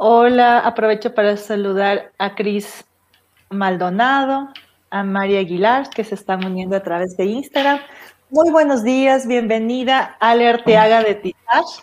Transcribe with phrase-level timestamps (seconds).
[0.00, 2.84] Hola, aprovecho para saludar a Cris
[3.50, 4.48] Maldonado,
[4.90, 7.80] a María Aguilar, que se están uniendo a través de Instagram.
[8.30, 11.80] Muy buenos días, bienvenida Ale Arteaga de Titash.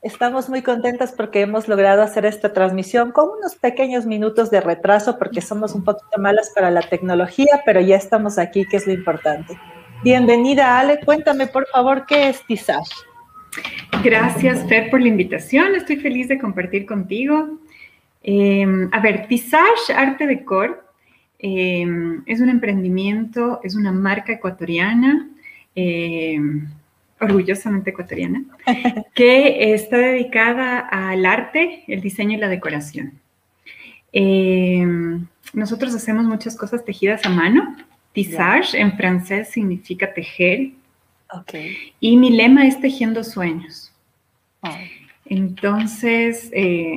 [0.00, 5.18] Estamos muy contentas porque hemos logrado hacer esta transmisión con unos pequeños minutos de retraso
[5.18, 8.94] porque somos un poquito malas para la tecnología, pero ya estamos aquí, que es lo
[8.94, 9.60] importante.
[10.02, 12.92] Bienvenida Ale, cuéntame por favor qué es Tisash.
[14.02, 15.74] Gracias, Fer, por la invitación.
[15.74, 17.58] Estoy feliz de compartir contigo.
[18.22, 20.84] Em, a ver, Tisage Arte Decor
[21.38, 25.28] em, es un emprendimiento, es una marca ecuatoriana,
[25.74, 26.66] em,
[27.20, 28.44] orgullosamente ecuatoriana,
[29.14, 33.12] que está dedicada al arte, el diseño y la decoración.
[35.52, 37.76] nosotros hacemos muchas cosas tejidas a mano.
[38.12, 40.70] Tissage en francés significa tejer,
[42.00, 43.92] y mi lema es tejiendo sueños.
[45.24, 46.96] Entonces, eh,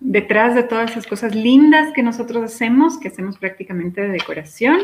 [0.00, 4.78] detrás de todas esas cosas lindas que nosotros hacemos, que hacemos prácticamente de decoración,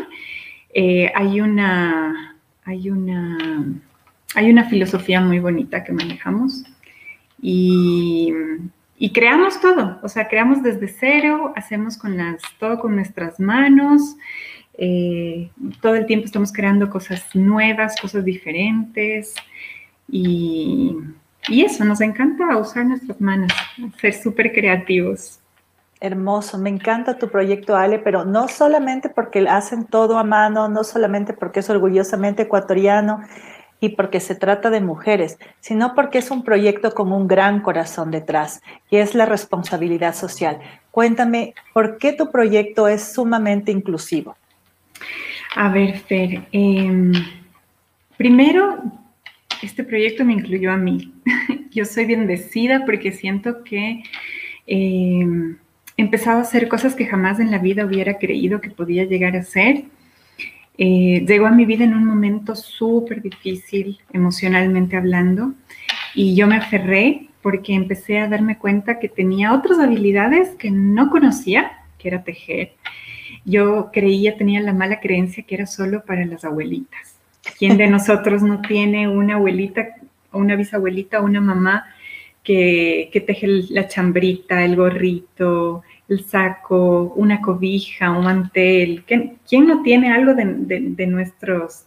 [0.74, 3.38] eh, hay, una, hay, una,
[4.34, 6.64] hay una filosofía muy bonita que manejamos
[7.40, 8.32] y,
[9.12, 14.16] creamos todo, o sea, creamos desde cero, hacemos con las, todo con nuestras manos.
[14.78, 19.34] Eh, todo el tiempo estamos creando cosas nuevas, cosas diferentes
[20.08, 20.96] y,
[21.48, 23.52] eso, nos encanta usar nuestras manos,
[24.00, 25.40] ser súper creativos.
[26.00, 30.84] Hermoso, me encanta tu proyecto, Ale, pero no solamente porque hacen todo a mano, no
[30.84, 33.22] solamente porque es orgullosamente ecuatoriano
[33.80, 38.10] y porque se trata de mujeres, sino porque es un proyecto con un gran corazón
[38.10, 40.60] detrás y es la responsabilidad social.
[40.92, 44.36] Cuéntame, ¿por qué tu proyecto es sumamente inclusivo?
[45.54, 47.12] A ver, Fer, em,
[48.16, 48.82] primero,
[49.62, 51.12] este proyecto me incluyó a mí.
[51.70, 54.02] Yo soy bendecida porque siento que
[54.66, 55.56] em,
[55.96, 59.36] he empezado a hacer cosas que jamás en la vida hubiera creído que podía llegar
[59.36, 59.84] a hacer.
[60.78, 65.52] Eh, llegó a mi vida en un momento súper difícil emocionalmente hablando
[66.14, 71.10] y yo me aferré porque empecé a darme cuenta que tenía otras habilidades que no
[71.10, 72.72] conocía, que era tejer,
[73.44, 77.16] yo creía, tenía la mala creencia que era solo para las abuelitas.
[77.58, 79.96] ¿Quién de nosotros no tiene una abuelita,
[80.32, 81.86] una bisabuelita, una mamá
[82.44, 89.04] que, teje la chambrita, el gorrito, el saco, una cobija, un mantel?
[89.06, 91.84] ¿Quién, no tiene algo de, nuestros,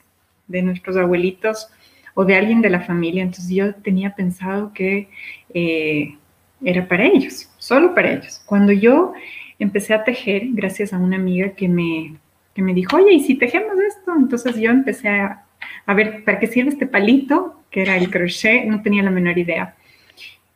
[0.47, 1.69] de nuestros abuelitos
[2.15, 3.23] o de alguien de la familia?
[3.23, 5.07] Entonces yo tenía pensado que
[5.53, 6.17] eh,
[6.63, 8.41] era para ellos, solo para ellos.
[8.45, 9.13] Cuando yo
[9.59, 12.15] empecé a tejer gracias a una amiga que me,
[12.55, 14.13] me dijo, oye, ¿y si tejemos esto?
[14.15, 15.45] Entonces yo empecé a,
[15.85, 17.61] a ver, ¿para qué sirve este palito?
[17.69, 19.75] Que era el crochet, no tenía la menor idea.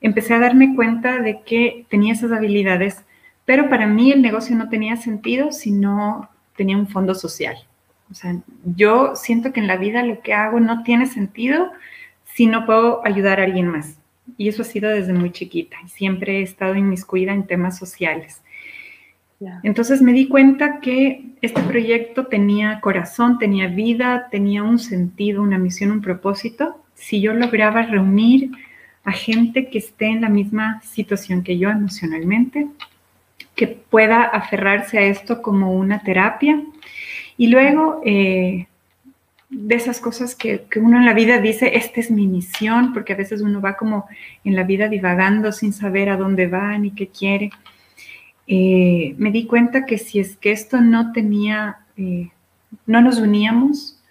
[0.01, 3.03] Empecé a darme cuenta de que tenía esas habilidades,
[3.45, 7.57] pero para mí el negocio no tenía sentido si no tenía un fondo social.
[8.11, 11.71] O sea, yo siento que en la vida lo que hago no tiene sentido
[12.33, 13.97] si no puedo ayudar a alguien más.
[14.38, 15.77] Y eso ha sido desde muy chiquita.
[15.88, 18.41] Siempre he estado inmiscuida en temas sociales.
[19.63, 25.57] Entonces me di cuenta que este proyecto tenía corazón, tenía vida, tenía un sentido, una
[25.57, 28.51] misión, un propósito, si yo lograba reunir
[29.05, 32.67] a gente que esté en la misma situación que yo emocionalmente,
[33.55, 36.61] que pueda aferrarse a esto como una terapia.
[37.38, 38.67] Y luego eh,
[39.50, 43.13] de esas cosas que, que, uno en la vida dice, esta es mi misión, porque
[43.13, 44.07] a veces uno va como
[44.44, 47.51] en la vida divagando sin saber a dónde va ni qué quiere.
[48.51, 52.31] Eh, me di cuenta que si es que esto no tenía, eh,
[52.87, 54.01] no nos uníamos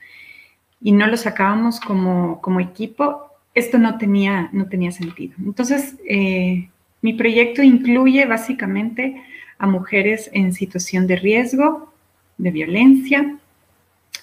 [0.81, 5.35] y no lo sacábamos como, equipo, esto no tenía, no tenía sentido.
[5.45, 6.69] Entonces, eh,
[7.03, 9.21] mi proyecto incluye básicamente
[9.59, 11.93] a mujeres en situación de riesgo,
[12.37, 13.39] de violencia,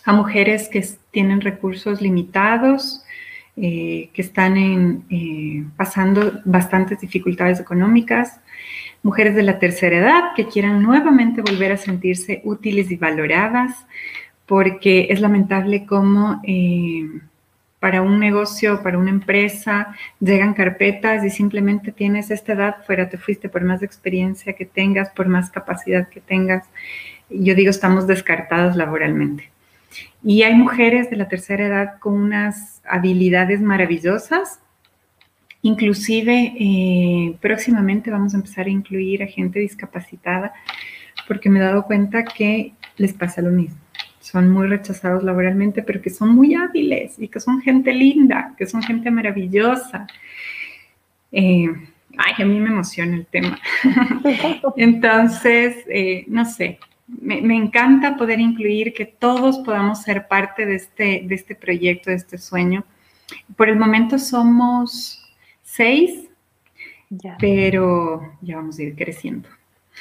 [0.06, 0.82] a mujeres que
[1.12, 3.02] tienen recursos limitados,
[3.58, 5.06] que están
[5.78, 8.42] pasando bastantes dificultades económicas,
[9.04, 13.86] mujeres de la tercera edad que quieran nuevamente volver a sentirse útiles y valoradas,
[14.46, 17.08] porque es lamentable cómo eh,
[17.80, 23.18] para un negocio, para una empresa, llegan carpetas y simplemente tienes esta edad, fuera te
[23.18, 26.68] fuiste por más experiencia que tengas, por más capacidad que tengas.
[27.30, 29.52] Yo digo, estamos descartados laboralmente.
[30.24, 34.60] Y hay mujeres de la tercera edad con unas habilidades maravillosas
[35.66, 40.54] Inclusive eh, próximamente vamos a empezar a incluir a gente discapacitada
[41.28, 43.80] porque me he dado cuenta que les pasa lo mismo.
[44.20, 48.68] Son muy rechazados laboralmente, pero que son muy hábiles y que son gente linda, que
[48.68, 50.06] son gente maravillosa.
[51.32, 51.68] Eh,
[52.16, 53.60] ay, a mí me emociona el tema.
[54.78, 56.78] Entonces, eh, no sé,
[57.08, 62.18] me, encanta poder incluir que todos podamos ser parte de este, de este proyecto, de
[62.18, 62.86] este sueño.
[63.58, 65.25] Por el momento somos
[65.76, 66.30] seis,
[67.40, 69.50] pero ya vamos a ir creciendo.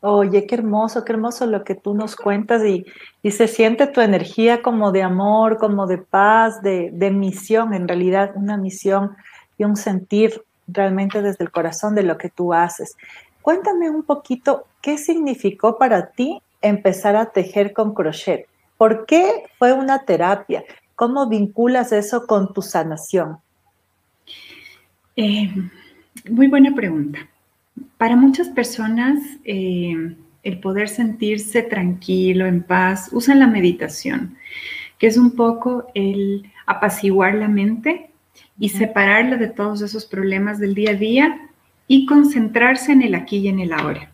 [0.02, 2.86] Oye, qué hermoso, qué hermoso lo que tú nos cuentas y,
[3.30, 8.32] se siente tu energía como de amor, como de paz, de, de, misión, en realidad
[8.36, 9.18] una misión
[9.58, 12.96] y un sentir realmente desde el corazón de lo que tú haces.
[13.42, 18.48] Cuéntame un poquito qué significó para ti empezar a tejer con crochet.
[18.78, 20.64] ¿Por qué fue una terapia?
[20.96, 23.40] ¿Cómo vinculas eso con tu sanación?
[25.22, 25.52] Eh,
[26.30, 27.28] muy buena pregunta.
[27.98, 34.38] Para muchas personas, eh, el poder sentirse tranquilo, en paz, usan la meditación,
[34.98, 38.12] que es un poco el apaciguar la mente
[38.58, 41.50] y separarla de todos esos problemas del día a día
[41.86, 44.12] y concentrarse en el aquí y en el ahora.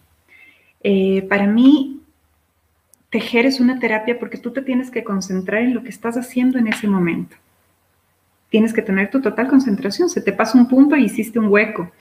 [0.82, 2.02] Eh, para mí,
[3.12, 6.58] tejer es una terapia porque tú te tienes que concentrar en lo que estás haciendo
[6.58, 7.36] en ese momento.
[8.50, 10.10] Tienes que tener tu total concentración.
[10.10, 11.92] Se te pasa un punto y hiciste un hueco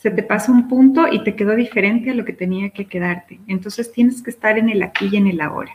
[0.00, 3.38] se te pasa un punto y te quedó diferente a lo que tenía que quedarte.
[3.46, 5.72] Entonces tienes que estar en el aquí y en el ahora.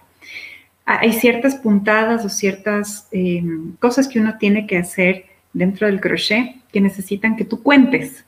[0.83, 6.55] Hay ciertas puntadas o ciertas em, cosas que uno tiene que hacer dentro del crochet
[6.71, 8.25] que necesitan que tú cuentes.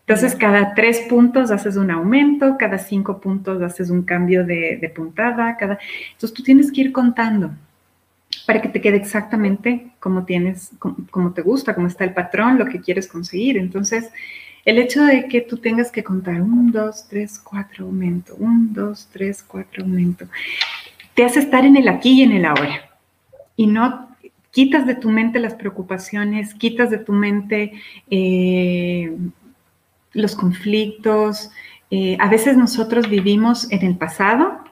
[0.00, 5.56] Entonces, cada tres puntos haces un aumento, cada cinco puntos haces un cambio de, puntada,
[5.56, 5.78] cada...
[6.12, 7.50] Entonces, tú tienes que ir contando
[8.46, 10.70] para que te quede exactamente como tienes,
[11.10, 13.56] como te gusta, como está el patrón, lo que quieres conseguir.
[13.56, 14.10] Entonces,
[14.64, 19.08] el hecho de que tú tengas que contar un, dos, tres, cuatro, aumento, un, dos,
[19.12, 20.26] tres, cuatro, aumento,
[21.14, 22.90] te hace estar en el aquí y en el ahora.
[23.56, 24.08] Y no
[24.50, 27.72] quitas de tu mente las preocupaciones, quitas de tu mente
[28.10, 29.14] eh,
[30.12, 31.50] los conflictos.
[31.90, 34.64] Eh, a veces nosotros vivimos en el pasado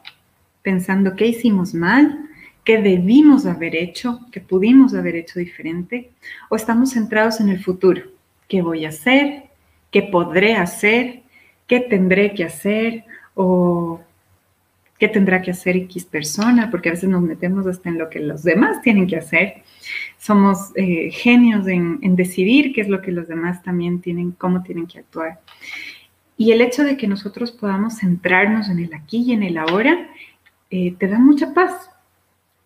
[0.62, 2.30] pensando qué hicimos mal,
[2.64, 6.10] qué debimos haber hecho, qué pudimos haber hecho diferente,
[6.48, 8.02] o estamos centrados en el futuro.
[8.48, 9.52] ¿Qué voy a hacer?
[9.92, 11.22] qué podré hacer,
[11.68, 13.04] qué tendré que hacer
[13.34, 14.00] o
[14.98, 18.20] qué tendrá que hacer X persona, porque a veces nos metemos hasta en lo que
[18.20, 19.62] los demás tienen que hacer.
[20.16, 24.86] Somos eh, genios en, decidir qué es lo que los demás también tienen, cómo tienen
[24.86, 25.40] que actuar.
[26.38, 30.08] Y el hecho de que nosotros podamos centrarnos en el aquí y en el ahora,
[30.70, 31.90] eh, te da mucha paz,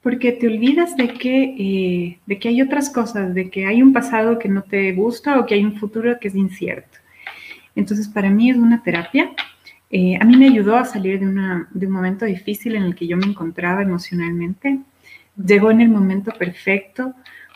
[0.07, 3.93] porque te olvidas de que, eh, de que hay otras cosas, de que hay un
[3.93, 6.99] pasado que no te gusta o que hay un futuro que es incierto.
[7.75, 9.33] Entonces, para mí es una terapia.
[9.91, 13.17] Eh, a mí me ayudó a salir de, un momento difícil en el que yo
[13.17, 14.79] me encontraba emocionalmente.
[15.45, 17.13] Llegó en el momento perfecto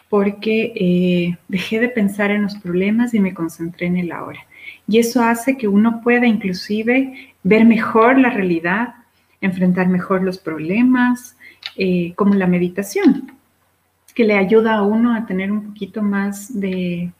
[0.08, 4.40] porque eh, dejé de pensar en los problemas y me concentré en el ahora.
[4.88, 8.94] Y eso hace que uno pueda inclusive ver mejor la realidad,
[9.40, 11.36] enfrentar mejor los problemas,
[11.76, 13.32] eh, como la meditación,
[14.14, 17.12] que le ayuda a uno a tener un poquito más de,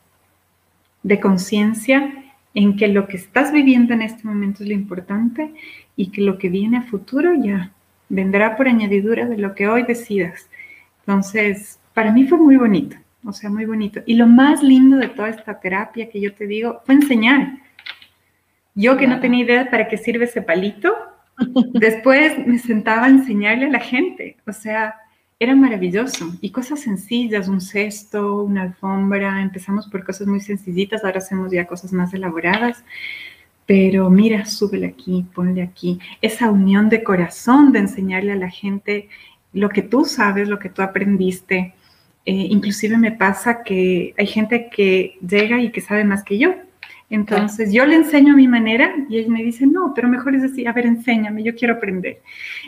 [1.03, 2.13] de conciencia
[2.55, 5.55] en que lo que estás viviendo en este momento es lo importante
[5.97, 7.73] y que lo que viene a futuro ya
[8.09, 10.49] vendrá por añadidura de lo que hoy decidas.
[11.01, 14.01] Entonces, para mí fue muy bonito, o sea, muy bonito.
[14.05, 17.59] Y lo más lindo de toda esta terapia que yo te digo fue enseñar.
[18.75, 20.93] Yo que no tenía idea para qué sirve ese palito,
[21.75, 24.95] después me sentaba a enseñarle a la gente, o sea,
[25.41, 26.35] era maravilloso.
[26.43, 31.67] Y cosas sencillas, un cesto, una alfombra, empezamos por cosas muy sencillitas, ahora hacemos ya
[31.67, 32.85] cosas más elaboradas.
[33.65, 35.99] Pero mira, súbele aquí, ponle aquí.
[36.21, 39.09] Esa unión de corazón de enseñarle a la gente
[39.53, 41.75] lo que tú sabes, lo que tú aprendiste.
[42.27, 46.55] Eh, inclusive me pasa que hay gente que llega y que sabe más que yo.
[47.11, 50.43] Entonces yo le enseño a mi manera y él me dice, no, pero mejor es
[50.43, 52.23] decir, a ver, enséñame, yo quiero aprender.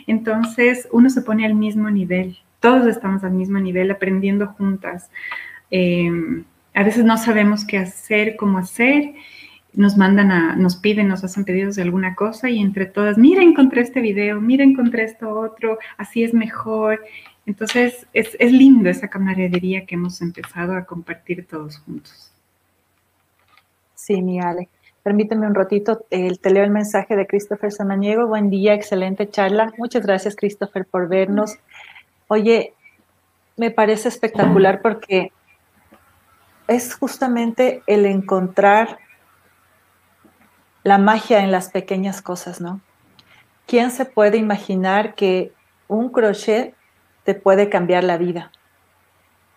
[0.07, 5.11] Entonces uno se pone al mismo nivel todos estamos al mismo nivel aprendiendo juntas.
[5.71, 6.45] Em,
[6.75, 9.15] a veces no sabemos qué hacer, cómo hacer,
[9.75, 13.43] nos mandan a, nos piden, nos hacen pedidos de alguna cosa y entre todas, mira,
[13.43, 17.03] encontré este video, mira, encontré esto otro, así es mejor.
[17.47, 22.32] Entonces, es, es lindo esa camaradería que hemos empezado a compartir todos juntos.
[24.05, 24.69] Sí, mi Ale.
[25.05, 28.27] Permíteme un ratito, te leo el mensaje de Christopher Samaniego.
[28.27, 29.73] Buen día, excelente charla.
[29.79, 31.57] Muchas gracias, Christopher, por vernos.
[32.27, 32.75] Oye,
[33.57, 35.31] me parece espectacular porque
[36.67, 38.99] es justamente el encontrar
[40.83, 42.81] la magia en las pequeñas cosas, ¿no?
[43.69, 45.53] ¿Quién se puede imaginar que
[45.87, 46.75] un crochet
[47.23, 48.51] te puede cambiar la vida?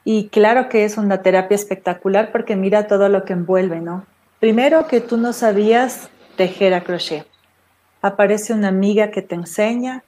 [0.04, 4.06] Y claro que es una terapia espectacular porque mira todo lo que envuelve, ¿no?
[4.40, 7.26] Primero que tú no sabías tejer a crochet.
[8.02, 10.04] Aparece una amiga que te enseña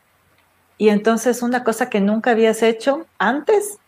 [0.77, 3.79] y entonces una cosa que nunca habías hecho antes,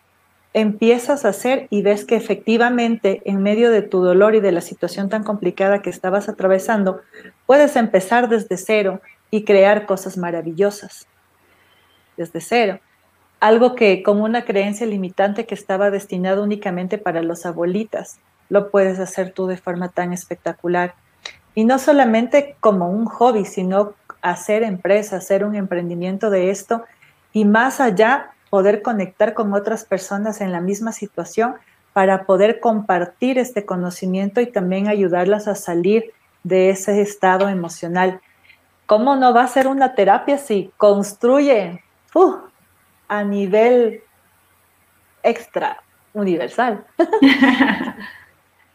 [0.52, 4.60] empiezas a hacer y ves que efectivamente en medio de tu dolor y de la
[4.60, 7.02] situación tan complicada que estabas atravesando,
[7.46, 11.06] puedes empezar desde cero y crear cosas maravillosas.
[12.16, 12.80] Desde cero.
[13.38, 18.18] Algo que como una creencia limitante que estaba destinado únicamente para los abuelitas,
[18.50, 20.94] lo puedes hacer tú de forma tan espectacular.
[21.54, 26.84] Y no solamente como un hobby, sino hacer empresa, hacer un emprendimiento de esto
[27.32, 31.54] y más allá poder conectar con otras personas en la misma situación
[31.92, 38.20] para poder compartir este conocimiento y también ayudarlas a salir de ese estado emocional.
[38.86, 41.82] ¿Cómo no va a ser una terapia si construye
[42.14, 42.34] uh,
[43.08, 44.02] a nivel
[45.22, 46.84] extra universal?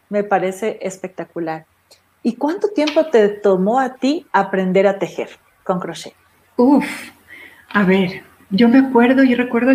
[0.08, 1.66] Me parece espectacular.
[2.22, 5.28] ¿Y cuánto tiempo te tomó a ti aprender a tejer
[5.62, 6.14] con crochet?
[6.56, 6.86] Uf,
[7.68, 9.72] a ver, yo me acuerdo, yo recuerdo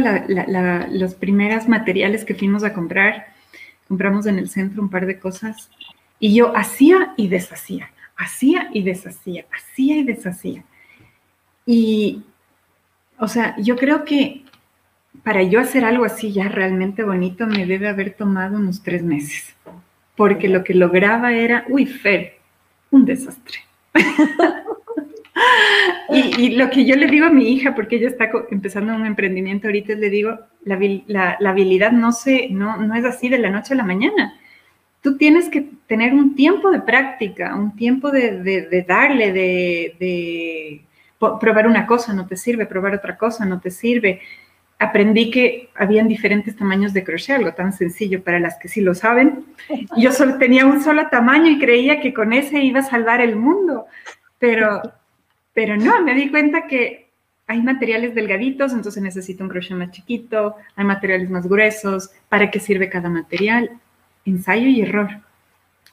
[0.90, 3.28] los primeros materiales que fuimos a comprar.
[3.88, 5.70] Compramos en el centro un par de cosas
[6.20, 10.64] y yo hacía y deshacía, hacía y deshacía, hacía y deshacía.
[11.66, 12.24] Y,
[13.18, 14.46] o sea, yo creo que
[15.24, 19.56] para yo hacer algo así ya realmente bonito me debe haber tomado unos tres meses,
[20.22, 22.38] porque lo que lograba era, uy, Fer,
[22.92, 23.58] un desastre.
[26.10, 29.68] Y, lo que yo le digo a mi hija, porque ella está empezando un emprendimiento
[29.68, 33.78] ahorita, le digo, la, habilidad no, se, no, no es así de la noche a
[33.78, 34.38] la mañana.
[35.02, 40.82] Tú tienes que tener un tiempo de práctica, un tiempo de, darle, de,
[41.18, 44.22] probar una cosa no te sirve, probar otra cosa no te sirve.
[44.82, 48.96] Aprendí que habían diferentes tamaños de crochet, algo tan sencillo para las que sí lo
[48.96, 49.46] saben.
[49.96, 53.36] Yo solo tenía un solo tamaño y creía que con ese iba a salvar el
[53.36, 53.86] mundo,
[54.40, 54.82] pero
[55.54, 57.12] pero no, me di cuenta que
[57.46, 62.60] hay materiales delgaditos, entonces necesito un crochet más chiquito, hay materiales más gruesos, ¿para qué
[62.60, 63.70] sirve cada material?
[64.26, 65.10] Ensayo y error.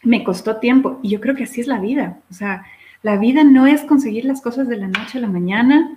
[0.03, 2.21] Me costó tiempo y yo creo que así es la vida.
[2.31, 2.65] O sea,
[3.03, 5.91] la vida no es conseguir las cosas de la noche a la mañana,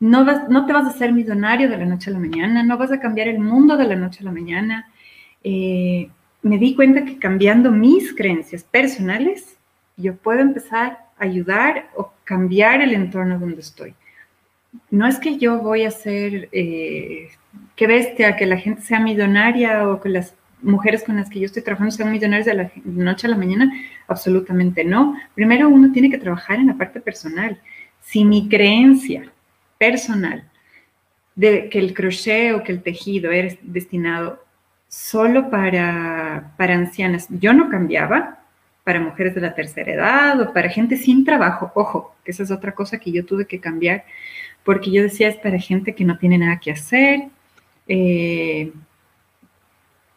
[0.00, 3.00] no, te vas a hacer millonario de la noche a la mañana, no vas a
[3.00, 4.88] cambiar el mundo de la noche a la mañana.
[5.42, 6.10] Eh,
[6.42, 9.56] me di cuenta que cambiando mis creencias personales,
[9.96, 13.94] yo puedo empezar a ayudar o cambiar el entorno donde estoy.
[14.90, 17.28] No es que yo voy a ser, eh,
[17.76, 21.46] qué bestia, que la gente sea millonaria o que las mujeres con las que yo
[21.46, 23.72] estoy trabajando sean millonarias de la noche a la mañana,
[24.08, 25.16] absolutamente no.
[25.34, 27.60] Primero uno tiene que trabajar en la parte personal.
[28.00, 29.30] Si mi creencia
[29.78, 30.48] personal
[31.34, 34.44] de que el crochet o que el tejido es destinado
[34.88, 38.38] solo para, para ancianas, yo no cambiaba,
[38.84, 41.72] para mujeres de la tercera edad o para gente sin trabajo.
[41.74, 44.04] Ojo, que esa es otra cosa que yo tuve que cambiar,
[44.62, 47.28] porque yo decía es para gente que no tiene nada que hacer,
[47.88, 48.72] eh,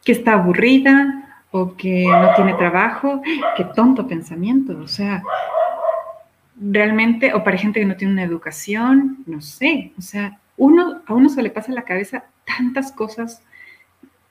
[0.04, 3.22] que está aburrida o que no tiene trabajo.
[3.56, 5.24] Qué tonto pensamiento, o sea,
[6.60, 11.14] realmente, o para gente que no tiene una educación, no sé, o sea, uno, a
[11.14, 13.44] uno se le pasa en la cabeza tantas cosas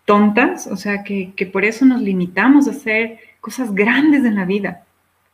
[0.04, 4.44] tontas, o sea, que, que por eso nos limitamos a hacer cosas grandes en la
[4.44, 4.84] vida,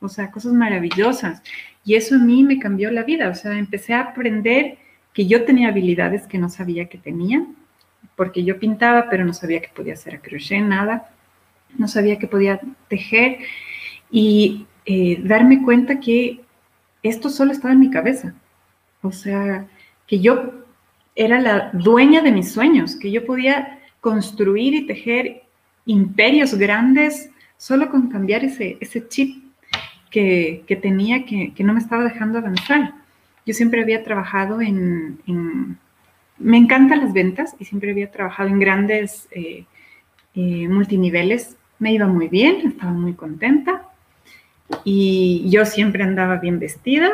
[0.00, 1.42] o sea, cosas maravillosas.
[1.84, 4.78] Y eso a mí me cambió la vida, o sea, empecé a aprender
[5.12, 7.44] que yo tenía habilidades que no sabía que tenía,
[8.16, 11.10] porque yo pintaba, pero no sabía que podía hacer a crochet, nada,
[11.76, 13.38] no sabía que podía tejer
[14.10, 16.41] y eh, darme cuenta que
[17.02, 18.34] esto solo estaba en mi cabeza,
[19.02, 19.66] o sea,
[20.06, 20.64] que yo
[21.14, 25.42] era la dueña de mis sueños, que yo podía construir y tejer
[25.86, 29.42] imperios grandes solo con cambiar ese, ese chip
[30.10, 32.94] que, tenía que, no me estaba dejando avanzar.
[33.46, 35.18] Yo siempre había trabajado en,
[36.38, 39.64] me encantan las ventas y siempre había trabajado en grandes eh,
[40.34, 41.56] eh, multiniveles.
[41.78, 43.91] Me iba muy bien, estaba muy contenta
[44.84, 47.10] y yo siempre andaba bien vestida,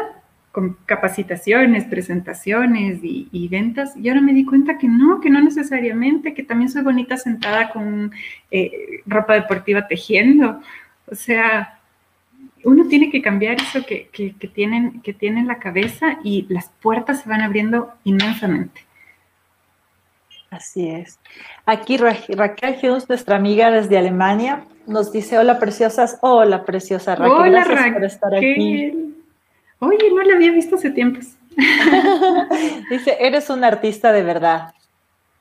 [0.52, 3.96] con capacitaciones, presentaciones y, ventas.
[3.96, 7.70] Y ahora me di cuenta que no, que no necesariamente, que también soy bonita sentada
[7.70, 8.12] con
[8.50, 10.60] eh, ropa deportiva tejiendo.
[11.06, 11.78] O sea,
[12.64, 14.10] uno tiene que cambiar eso que,
[14.52, 18.87] tienen, que tiene en la cabeza y las puertas se van abriendo inmensamente.
[20.50, 21.18] Así es.
[21.66, 27.64] Aquí Raquel Hughes, nuestra amiga desde Alemania, nos dice, hola preciosas, hola preciosa Raquel, hola,
[27.64, 29.14] gracias por estar aquí.
[29.80, 31.26] Oye, no la había visto hace tiempos.
[32.90, 34.74] Dice, eres un artista de verdad.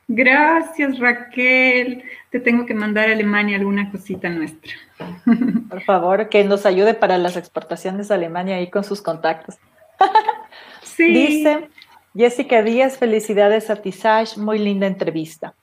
[0.07, 2.03] Gracias, Raquel.
[2.29, 4.73] Te tengo que mandar a Alemania alguna cosita nuestra.
[5.69, 9.57] Por favor, que nos ayude para las exportaciones a Alemania ahí con sus contactos.
[10.81, 11.13] Sí.
[11.13, 11.69] Dice
[12.17, 15.53] Jessica Díaz, felicidades a Tisage, muy linda entrevista.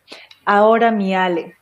[0.45, 1.57] Ahora, mi Ale,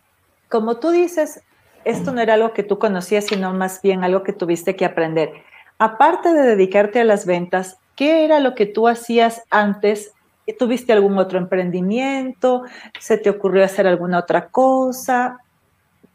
[0.50, 1.42] como tú dices,
[1.86, 5.32] esto no era algo que tú conocías, sino más bien algo que tuviste que aprender.
[5.78, 10.12] Aparte de dedicarte a las ventas, ¿qué era lo que tú hacías antes?
[10.58, 12.64] ¿Tuviste algún otro emprendimiento?
[12.98, 15.38] ¿Se te ocurrió hacer alguna otra cosa?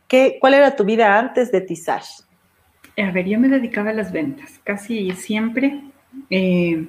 [0.07, 2.21] ¿Qué, ¿Cuál era tu vida antes de Tisage?
[2.95, 5.81] A ver, yo me dedicaba a las ventas, casi siempre.
[6.29, 6.85] Eh,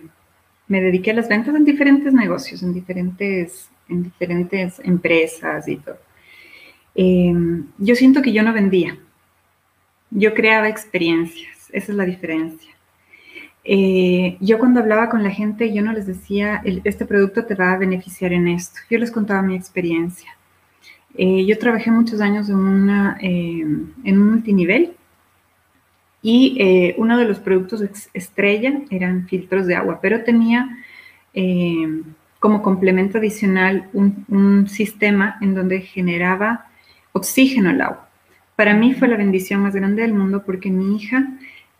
[0.68, 5.98] me dediqué a las ventas en diferentes negocios, en diferentes, en diferentes empresas y todo.
[6.94, 7.34] Eh,
[7.78, 8.98] yo siento que yo no vendía,
[10.10, 12.72] yo creaba experiencias, esa es la diferencia.
[13.64, 17.72] Eh, yo cuando hablaba con la gente, yo no les decía, este producto te va
[17.72, 20.30] a beneficiar en esto, yo les contaba mi experiencia.
[21.14, 24.97] Eh, yo trabajé muchos años en, una, en un multinivel
[26.22, 27.82] y uno de los productos
[28.12, 30.68] estrella eran filtros de agua, pero tenía
[32.40, 36.66] como complemento adicional un, sistema en donde generaba
[37.12, 38.08] oxígeno al agua.
[38.56, 41.26] Para mí fue la bendición más grande del mundo porque mi hija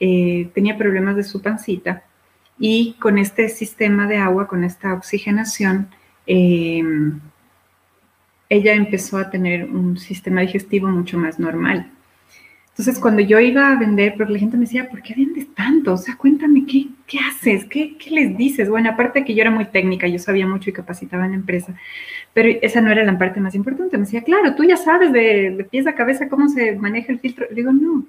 [0.01, 2.05] eh, tenía problemas de su pancita
[2.59, 5.89] y con este sistema de agua, con esta oxigenación,
[6.27, 6.83] eh,
[8.49, 11.91] ella empezó a tener un sistema digestivo mucho más normal.
[12.79, 15.95] Entonces, cuando yo iba a vender, porque la gente me decía, ¿por qué vendes tanto?
[15.95, 17.65] O sea, cuéntame, ¿qué, qué haces?
[17.65, 18.71] ¿Qué, ¿Qué, les dices?
[18.71, 21.75] Bueno, aparte que yo era muy técnica, yo sabía mucho y capacitaba en la empresa,
[22.33, 23.99] pero esa no era la parte más importante.
[23.99, 27.19] Me decía, claro, tú ya sabes de, de pies a cabeza cómo se maneja el
[27.19, 27.47] filtro.
[27.51, 28.07] Le digo, no,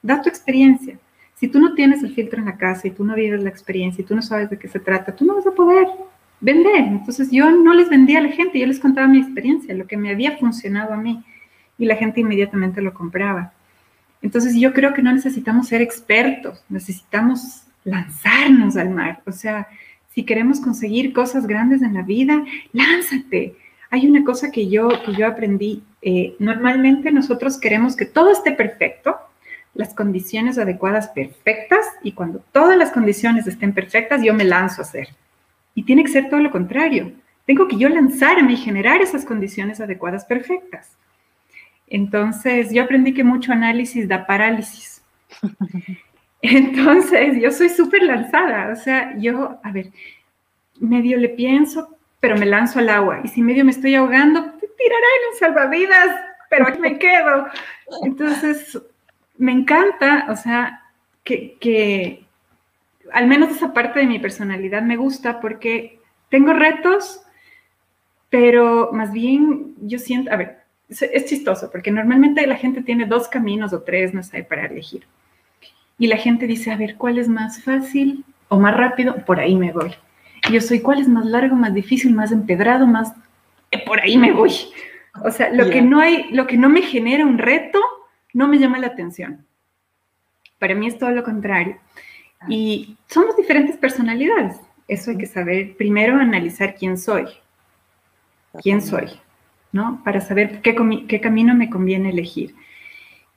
[0.00, 0.98] da tu experiencia.
[1.34, 4.00] Si tú no tienes el filtro en la casa y tú no vives la experiencia
[4.00, 5.88] y tú no sabes de qué se trata, tú no vas a poder
[6.40, 6.86] vender.
[6.86, 9.98] Entonces yo no les vendía a la gente, yo les contaba mi experiencia, lo que
[9.98, 11.22] me había funcionado a mí
[11.76, 13.52] y la gente inmediatamente lo compraba.
[14.26, 19.22] Entonces yo creo que no necesitamos ser expertos, necesitamos lanzarnos al mar.
[19.24, 19.68] O sea,
[20.12, 23.54] si queremos conseguir cosas grandes en la vida, lánzate.
[23.88, 25.84] Hay una cosa que yo, que yo aprendí.
[26.02, 29.16] Eh, normalmente nosotros queremos que todo esté perfecto,
[29.74, 34.86] las condiciones adecuadas perfectas, y cuando todas las condiciones estén perfectas, yo me lanzo a
[34.86, 35.10] hacer.
[35.76, 37.12] Y tiene que ser todo lo contrario.
[37.44, 40.96] Tengo que yo lanzarme y generar esas condiciones adecuadas perfectas.
[41.86, 45.02] Entonces, yo aprendí que mucho análisis da parálisis.
[46.42, 49.90] Entonces, yo soy súper lanzada, o sea, yo, a ver,
[50.78, 53.20] medio le pienso, pero me lanzo al agua.
[53.24, 56.20] Y si medio me estoy ahogando, tiraré en un salvavidas,
[56.50, 57.46] pero aquí me quedo.
[58.02, 58.78] Entonces,
[59.38, 60.82] me encanta, o sea,
[61.24, 62.24] que, que
[63.12, 67.22] al menos esa parte de mi personalidad me gusta porque tengo retos,
[68.30, 73.28] pero más bien yo siento, a ver, es chistoso porque normalmente la gente tiene dos
[73.28, 75.06] caminos o tres, no sé, para elegir.
[75.98, 79.24] Y la gente dice, a ver, ¿cuál es más fácil o más rápido?
[79.24, 79.94] Por ahí me voy.
[80.48, 83.12] Y yo soy, ¿cuál es más largo, más difícil, más empedrado, más...
[83.70, 84.52] Eh, por ahí me voy.
[85.24, 87.80] O sea, lo que no hay, lo que no me genera un reto,
[88.34, 89.46] no me llama la atención.
[90.58, 91.78] Para mí es todo lo contrario.
[92.40, 92.46] Ah.
[92.48, 94.60] Y somos diferentes personalidades.
[94.86, 97.26] Eso hay que saber, primero analizar quién soy.
[98.62, 99.20] ¿Quién soy?
[99.76, 100.00] ¿No?
[100.04, 100.74] Para saber qué,
[101.08, 102.54] qué camino me conviene elegir.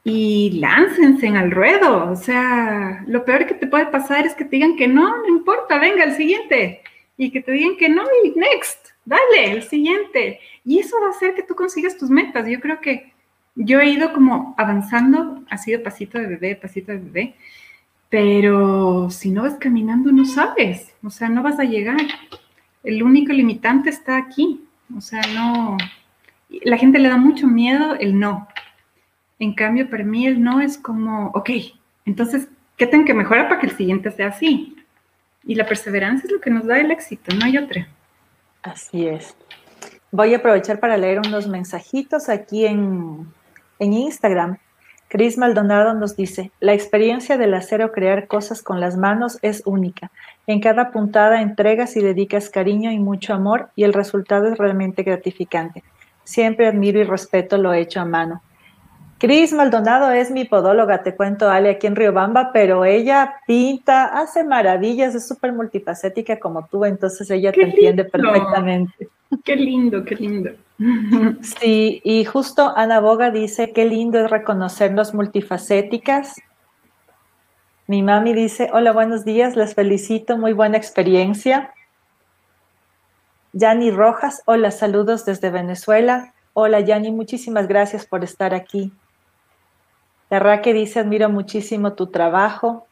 [0.03, 4.55] Y láncense al ruedo, o sea, lo peor que te puede pasar es que te
[4.55, 6.81] digan que no, no importa, venga, el siguiente.
[7.17, 10.39] Y que te digan que no, y next, dale, el siguiente.
[10.65, 12.47] Y eso va a hacer que tú consigas tus metas.
[12.47, 13.11] Yo creo que
[13.55, 17.35] yo he ido como avanzando, ha sido pasito de bebé, pasito de bebé,
[18.09, 22.01] pero si no vas caminando no sabes, o sea, no vas a llegar.
[22.83, 24.63] El único limitante está aquí,
[24.95, 25.77] o sea, no,
[26.49, 28.47] la gente le da mucho miedo el no.
[29.39, 31.49] En cambio, para mí el no es como, ok,
[32.05, 34.75] entonces, ¿qué tengo que mejorar para que el siguiente sea así?
[35.45, 37.87] Y la perseverancia es lo que nos da el éxito, no hay otra.
[38.61, 39.35] Así es.
[40.11, 43.27] Voy a aprovechar para leer unos mensajitos aquí en,
[43.77, 44.57] en Instagram.
[45.07, 49.63] Cris Maldonado nos dice, la experiencia del hacer o crear cosas con las manos es
[49.65, 50.11] única.
[50.45, 55.03] En cada puntada entregas y dedicas cariño y mucho amor y el resultado es realmente
[55.03, 55.83] gratificante.
[56.29, 58.43] Siempre admiro y respeto lo hecho a mano.
[59.17, 64.43] Cris Maldonado es mi podóloga, te cuento, Ale, aquí en Riobamba, pero ella pinta, hace
[64.43, 69.09] maravillas, es súper multifacética como tú, entonces ella te entiende perfectamente.
[69.43, 70.51] Qué lindo, qué lindo.
[71.41, 76.35] Sí, y justo Ana Boga dice, qué lindo es reconocernos multifacéticas.
[77.87, 81.73] Mi mami dice, hola, buenos días, les felicito, muy buena experiencia.
[83.53, 86.33] Yani Rojas, hola, saludos desde Venezuela.
[86.53, 88.91] Hola, Yani, muchísimas gracias por estar aquí.
[90.29, 92.85] La dice, admiro muchísimo tu trabajo.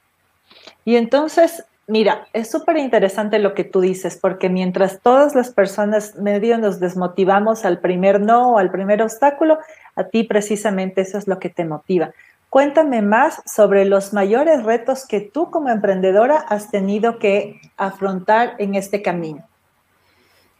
[0.85, 6.15] Y entonces, mira, es súper interesante lo que tú dices, porque mientras todas las personas
[6.15, 9.59] medio nos desmotivamos al primer no o al primer obstáculo,
[9.95, 12.11] a ti precisamente eso es lo que te motiva.
[12.49, 18.73] Cuéntame más sobre los mayores retos que tú como emprendedora has tenido que afrontar en
[18.73, 19.43] este camino.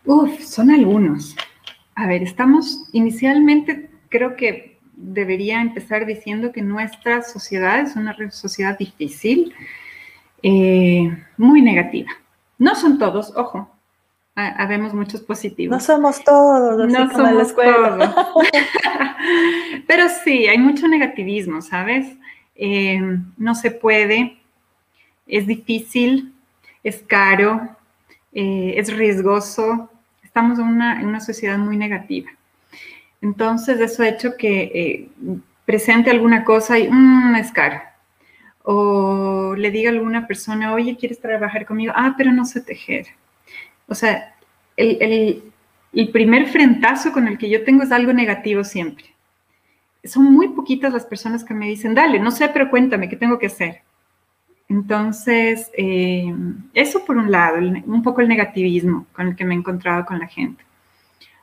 [0.08, 1.36] Uf, son algunos.
[1.94, 8.78] A ver, estamos inicialmente, creo que debería empezar diciendo que nuestra sociedad es una sociedad
[8.78, 9.54] difícil,
[10.42, 12.10] eh, muy negativa.
[12.58, 13.70] No son todos, ojo,
[14.34, 15.76] habemos muchos positivos.
[15.76, 17.54] No somos todos, no somos.
[17.54, 18.16] Todos.
[19.88, 22.08] Pero sí, hay mucho negativismo, ¿sabes?
[22.56, 24.38] Eh, no se puede,
[25.28, 26.34] es difícil,
[26.82, 27.76] es caro,
[28.32, 29.90] eh, es riesgoso.
[30.38, 32.30] Estamos en una, sociedad muy negativa.
[33.22, 35.10] Entonces, eso ha hecho que eh,
[35.66, 37.82] presente alguna cosa y mmm, es caro.
[38.62, 41.92] O le diga a alguna persona, oye, ¿quieres trabajar conmigo?
[41.96, 43.08] Ah, pero no sé tejer
[43.88, 44.36] o sea,
[44.76, 45.42] el,
[46.12, 49.06] primer frentazo con el que yo tengo es algo negativo siempre.
[50.04, 53.40] Son muy poquitas las personas que me dicen, dale, no sé, pero cuéntame, ¿qué tengo
[53.40, 53.82] que hacer?
[54.70, 56.34] Entonces, eh,
[56.74, 60.20] eso por un lado, un poco el negativismo con el que me he encontrado con
[60.20, 60.64] la gente.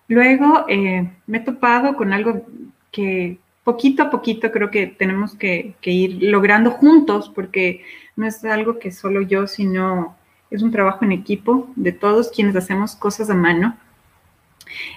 [0.09, 2.47] Luego eh, me he topado con algo
[2.93, 7.83] que poquito a poquito creo que tenemos que, que, ir logrando juntos, porque
[8.15, 10.17] no es algo que solo yo, sino
[10.51, 13.77] es un trabajo en equipo de todos quienes hacemos cosas a mano,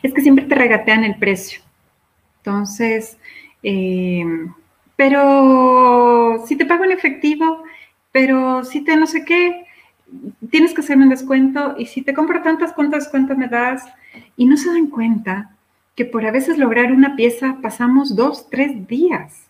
[0.04, 1.62] es que siempre te regatean el precio.
[2.40, 3.18] Entonces,
[3.63, 4.26] eh,
[4.98, 7.63] pero si te pago en efectivo,
[8.17, 9.63] pero si te no sé qué,
[10.49, 13.84] tienes que hacerme un descuento y si te compro tantas, ¿cuántas descuento me das?
[14.36, 15.51] Y no se dan cuenta
[15.95, 19.43] que por a veces lograr una pieza pasamos dos, tres días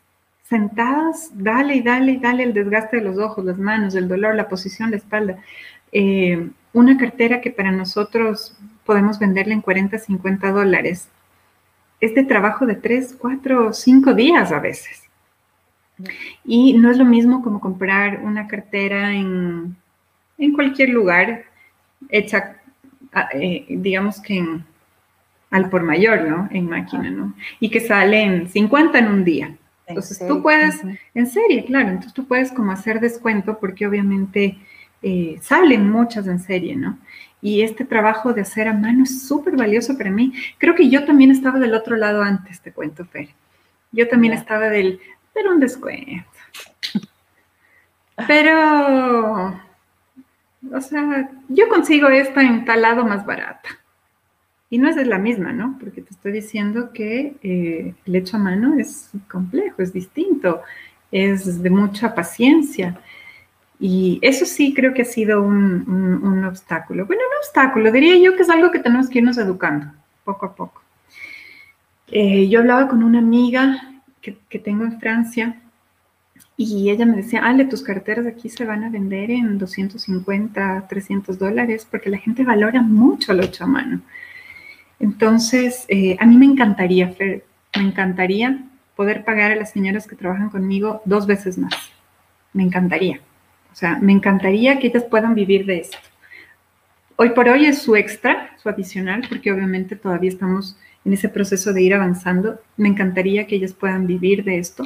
[0.44, 4.36] sentadas, dale y dale y dale el desgaste de los ojos, las manos, el dolor,
[4.36, 5.38] la posición, la espalda.
[5.94, 11.08] Eh, una cartera que para nosotros podemos venderla en 40, 50 dólares,
[12.02, 15.07] es de trabajo de 3, 4, 5 días a veces.
[16.46, 19.76] Y no es lo mismo como comprar una cartera en,
[20.56, 21.46] cualquier lugar,
[22.10, 22.58] hecha,
[23.34, 24.46] eh, digamos que
[25.50, 26.48] al por mayor, ¿no?
[26.52, 27.34] En máquina, ¿no?
[27.60, 29.56] Y que salen 50 en un día.
[29.88, 30.82] Entonces tú puedes,
[31.14, 34.58] en serie, claro, entonces tú puedes como hacer descuento porque obviamente
[35.02, 36.98] eh, salen muchas en serie, ¿no?
[37.42, 40.34] Y este trabajo de hacer a mano es súper valioso para mí.
[40.58, 43.30] Creo que yo también estaba del otro lado antes, te cuento, Fer.
[43.94, 45.00] Yo también estaba del,
[45.38, 46.26] pero un descuento.
[48.26, 49.62] Pero,
[50.74, 53.70] o sea, yo consigo esta en tal lado más barata.
[54.72, 55.78] Y no es la misma, ¿no?
[55.80, 60.64] Porque te estoy diciendo que eh, el hecho a mano es complejo, es distinto,
[61.12, 63.00] es de mucha paciencia.
[63.80, 67.06] Y eso sí creo que ha sido un, obstáculo.
[67.06, 70.56] Bueno, un obstáculo, diría yo que es algo que tenemos que irnos educando poco a
[70.56, 70.82] poco.
[72.08, 73.97] Eh, yo hablaba con una amiga
[74.50, 75.60] que, tengo en Francia
[76.56, 81.38] y ella me decía, Ale, tus carteras aquí se van a vender en 250, 300
[81.38, 84.02] dólares porque la gente valora mucho lo hecho a mano.
[85.00, 88.64] Entonces, eh, a mí me encantaría, Fer, me encantaría
[88.96, 91.74] poder pagar a las señoras que trabajan conmigo dos veces más.
[92.54, 93.20] Me encantaría.
[93.72, 95.98] O sea, me encantaría que ellas puedan vivir de esto.
[97.16, 101.72] Hoy por hoy es su extra, su adicional, porque obviamente todavía estamos en ese proceso
[101.72, 102.60] de ir avanzando.
[102.76, 104.84] Me encantaría que ellas puedan vivir de esto.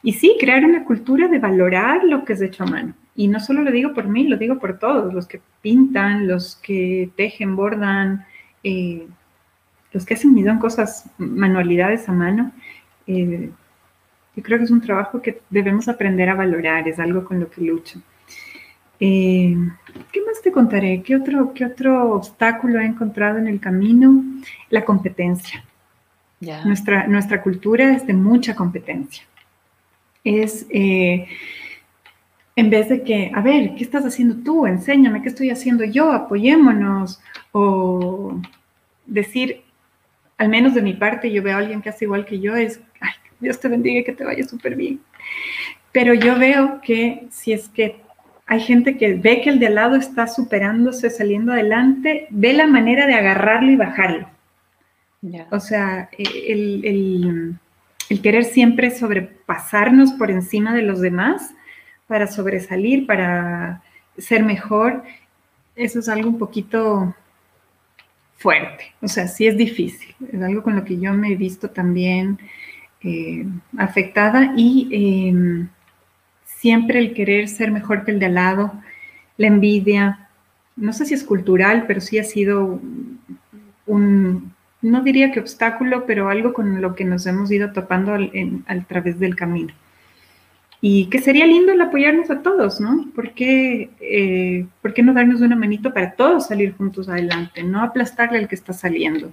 [0.00, 2.94] Y sí, crear una cultura de valorar lo que es hecho a mano.
[3.16, 6.54] Y no solo lo digo por mí, lo digo por todos, los que pintan, los
[6.54, 8.24] que tejen, bordan,
[8.62, 9.08] eh,
[9.92, 12.52] los que hacen millón cosas, manualidades a mano,
[13.08, 13.50] eh,
[14.36, 17.50] yo creo que es un trabajo que debemos aprender a valorar, es algo con lo
[17.50, 18.00] que lucho.
[19.00, 19.56] Eh,
[20.12, 21.02] ¿Qué más te contaré?
[21.02, 24.22] ¿Qué otro, ¿Qué otro obstáculo he encontrado en el camino?
[24.68, 25.64] La competencia.
[26.64, 29.24] Nuestra, nuestra cultura es de mucha competencia.
[30.24, 31.26] Es, eh,
[32.56, 34.66] en vez de que, a ver, ¿qué estás haciendo tú?
[34.66, 36.12] Enséñame, ¿qué estoy haciendo yo?
[36.12, 37.20] Apoyémonos.
[37.52, 38.40] O
[39.06, 39.62] decir,
[40.38, 42.80] al menos de mi parte, yo veo a alguien que hace igual que yo, es,
[43.00, 45.00] ay, Dios te bendiga y que te vaya súper bien.
[45.92, 48.00] Pero yo veo que si es que
[48.50, 52.66] hay gente que ve que el de al lado está superándose, saliendo adelante, ve la
[52.66, 54.28] manera de agarrarlo y bajarlo.
[55.52, 57.56] O sea, el,
[58.08, 61.54] el, querer siempre sobrepasarnos por encima de los demás
[62.08, 63.84] para sobresalir, para
[64.18, 65.04] ser mejor,
[65.76, 67.14] eso es algo un poquito
[68.36, 71.70] fuerte, o sea, sí es difícil, es algo con lo que yo me he visto
[71.70, 72.40] también
[73.04, 73.46] eh,
[73.78, 74.88] afectada y
[75.28, 75.68] em,
[76.60, 78.72] siempre el querer ser mejor que el de al lado,
[79.38, 80.28] la envidia,
[80.76, 82.78] no sé si es cultural, pero sí ha sido
[83.86, 88.80] un, no diría que obstáculo, pero algo con lo que nos hemos ido topando a
[88.80, 89.72] través del camino.
[90.82, 93.10] Y que sería lindo el apoyarnos a todos, ¿no?
[93.14, 97.62] ¿Por qué, eh, ¿Por qué no darnos una manito para todos salir juntos adelante?
[97.62, 99.32] No aplastarle al que está saliendo,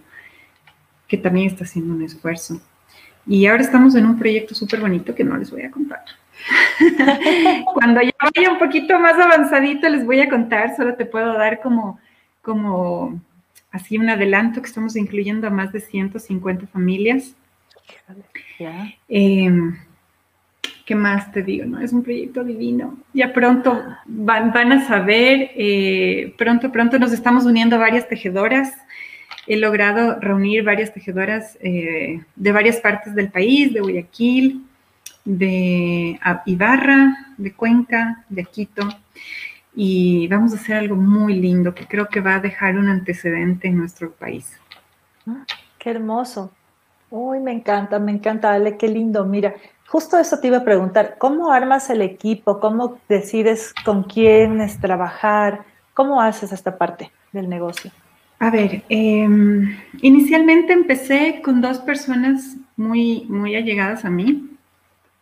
[1.07, 2.61] que también está haciendo un esfuerzo.
[3.25, 6.03] Y ahora estamos en un proyecto súper bonito que no les voy a contar.
[7.73, 11.62] Cuando ya vaya un poquito más avanzadito les voy a contar, solo te puedo dar
[11.62, 12.00] como,
[12.41, 13.19] como
[13.71, 17.36] así un adelanto que estamos incluyendo a más de 150 familias.
[19.10, 19.52] Eh,
[20.86, 21.65] ¿Qué más te digo?
[21.65, 21.82] No?
[21.82, 22.97] Es un proyecto divino.
[23.13, 28.73] Ya pronto van, a saber, eh, pronto, pronto nos estamos uniendo a varias tejedoras.
[29.47, 34.66] He logrado reunir varias tejedoras eh, de varias partes del país, de Guayaquil,
[35.35, 38.87] de Ibarra, de Cuenca, de Quito.
[39.75, 43.67] Y vamos a hacer algo muy lindo que creo que va a dejar un antecedente
[43.67, 44.59] en nuestro país.
[45.27, 45.45] Ah,
[45.77, 46.51] qué hermoso.
[47.09, 49.23] Uy, me encanta, me encanta, Ale, qué lindo.
[49.25, 49.53] Mira,
[49.87, 52.59] Justo eso te iba a preguntar, ¿cómo armas el equipo?
[52.59, 55.63] ¿Cómo decides con quiénes trabajar?
[55.93, 57.89] ¿Cómo haces esta parte del negocio?
[58.39, 64.56] A ver, em, inicialmente empecé con dos personas muy, muy allegadas a mí.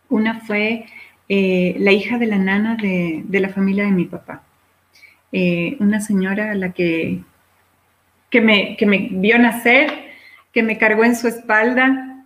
[0.08, 0.86] Una fue
[1.28, 4.42] eh, la hija de la nana de, la familia de mi papá.
[5.32, 7.22] Eh, una señora a la que,
[8.30, 9.92] que, me, que me vio nacer,
[10.52, 12.24] que me cargó en su espalda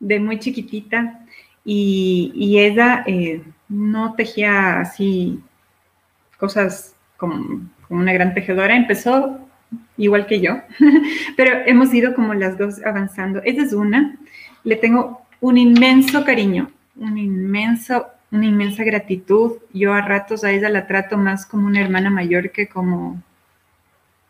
[0.00, 1.20] de muy chiquitita
[1.64, 5.40] y, ella eh, no tejía así
[6.38, 9.38] cosas como, una gran tejedora, empezó
[9.96, 10.60] igual que yo,
[11.36, 13.42] pero hemos ido como las dos avanzando.
[13.44, 14.16] Ella es una,
[14.64, 19.58] le tengo un inmenso cariño, un inmenso, una inmensa gratitud.
[19.72, 23.22] Yo a ratos a ella la trato más como una hermana mayor que como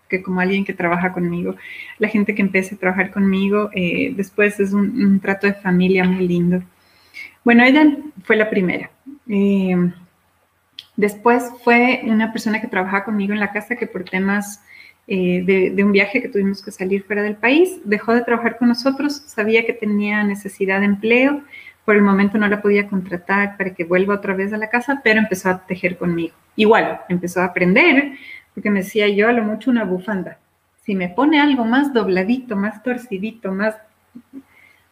[0.09, 1.57] que como alguien que trabaja conmigo.
[1.99, 6.27] La gente que empieza a trabajar conmigo, eh, después es un, trato de familia muy
[6.27, 6.63] lindo.
[7.45, 7.87] Bueno, ella
[8.25, 8.91] fue la primera.
[9.29, 9.77] Eh,
[10.97, 14.63] después fue una persona que trabajaba conmigo en la casa que por temas
[15.11, 18.69] eh, de, un viaje que tuvimos que salir fuera del país, dejó de trabajar con
[18.69, 21.43] nosotros, sabía que tenía necesidad de empleo,
[21.89, 25.01] por el momento no la podía contratar para que vuelva otra vez a la casa,
[25.03, 26.35] pero empezó a tejer conmigo.
[26.55, 28.13] Igual, empezó a aprender,
[28.53, 30.37] porque me decía yo a lo mucho una bufanda.
[30.83, 33.75] Si me pone algo más dobladito, más torcidito, más,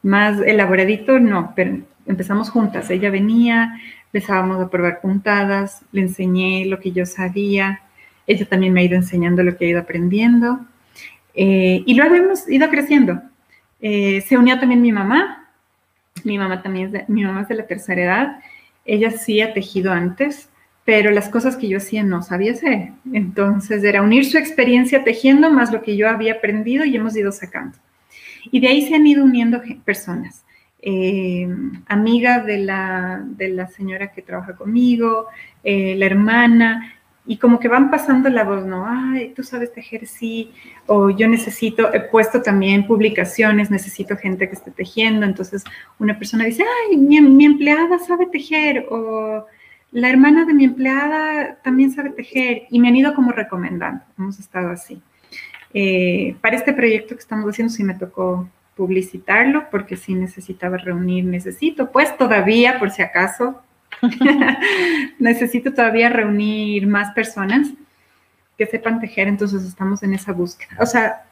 [0.03, 2.89] más elaboradito, no, pero empezamos juntas.
[2.89, 7.83] Ella venía, empezábamos a probar puntadas, le enseñé lo que yo sabía,
[8.27, 10.61] ella también me ha ido enseñando lo que ha ido aprendiendo.
[11.35, 13.21] Eh, y luego hemos ido creciendo.
[13.83, 15.46] Eh, se unió también mi mamá.
[16.27, 18.41] Mi mamá también es de, mi mamá es de la tercera edad.
[18.85, 20.49] Ella sí ha tejido antes,
[20.85, 22.91] pero las cosas que yo hacía no sabía hacer.
[23.12, 27.31] Entonces era unir su experiencia tejiendo más lo que yo había aprendido y hemos ido
[27.31, 27.79] sacando.
[28.51, 30.45] Y de ahí se han ido uniendo personas.
[30.83, 31.49] Eh,
[31.87, 35.27] amiga de la, de la, señora que trabaja conmigo,
[35.62, 36.93] eh, la hermana,
[37.27, 38.87] y como que van pasando la voz, ¿no?
[38.87, 40.53] Ay, tú sabes tejer, sí,
[40.87, 45.65] o yo necesito, he puesto también publicaciones, necesito gente que esté tejiendo, entonces
[45.99, 49.45] una persona dice, ay, mi, empleada sabe tejer, o
[49.91, 54.39] la hermana de mi empleada también sabe tejer, y me han ido como recomendando, hemos
[54.39, 55.03] estado así.
[55.75, 61.25] Eh, para este proyecto que estamos haciendo sí me tocó publicitarlo porque sí necesitaba reunir,
[61.25, 63.62] necesito, pues todavía, por si acaso,
[65.19, 67.69] necesito todavía reunir más personas
[68.57, 70.77] que sepan tejer, entonces estamos en esa búsqueda.
[70.81, 71.25] O sea,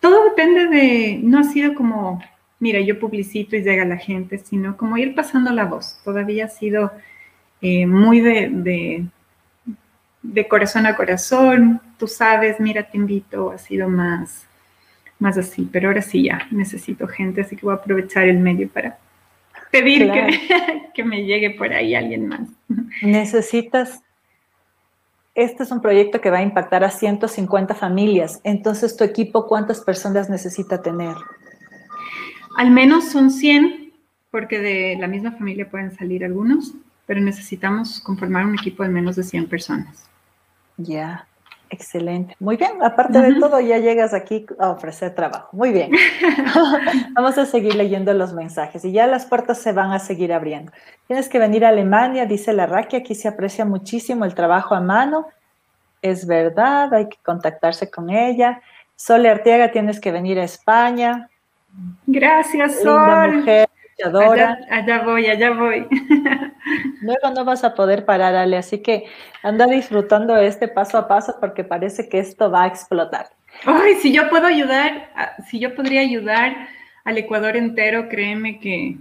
[0.00, 2.22] todo depende de, no ha sido como,
[2.60, 6.00] mira, yo publicito y llega la gente, sino como ir pasando la voz.
[6.04, 6.92] Todavía ha sido
[7.60, 9.04] eh, muy de, de,
[10.22, 14.48] de corazón a corazón, tú sabes, mira, te invito, ha sido más
[15.18, 18.68] más así, pero ahora sí ya necesito gente, así que voy a aprovechar el medio
[18.68, 18.98] para
[19.70, 22.48] pedir que, que, me llegue por ahí alguien más.
[23.02, 24.02] Necesitas,
[25.34, 29.80] este es un proyecto que va a impactar a 150 familias, entonces tu equipo, ¿cuántas
[29.80, 31.14] personas necesita tener?
[32.56, 33.92] Al menos son 100,
[34.32, 36.74] porque de la misma familia pueden salir algunos,
[37.06, 40.08] pero necesitamos conformar un equipo de menos de 100 personas.
[40.76, 41.27] Ya.
[41.70, 42.34] Excelente.
[42.40, 42.82] Muy bien.
[42.82, 45.48] Aparte de todo, ya llegas aquí a ofrecer trabajo.
[45.52, 45.90] Muy bien.
[47.14, 50.72] Vamos a seguir leyendo los mensajes y ya las puertas se van a seguir abriendo.
[51.06, 52.96] Tienes que venir a Alemania, dice la Raki.
[52.96, 55.26] Aquí se aprecia muchísimo el trabajo a mano.
[56.00, 58.62] Es verdad, hay que contactarse con ella.
[58.96, 61.28] Sole Arteaga, tienes que venir a España.
[62.06, 63.44] Gracias, Sol.
[64.04, 65.86] Allá, allá, voy, allá voy.
[67.02, 69.04] Luego no vas a poder parar, Ale, así que
[69.42, 73.26] anda disfrutando este paso a paso porque parece que esto va a explotar.
[73.64, 75.10] Ay, si yo puedo ayudar,
[75.48, 76.68] si yo podría ayudar
[77.04, 78.96] al Ecuador entero, créeme que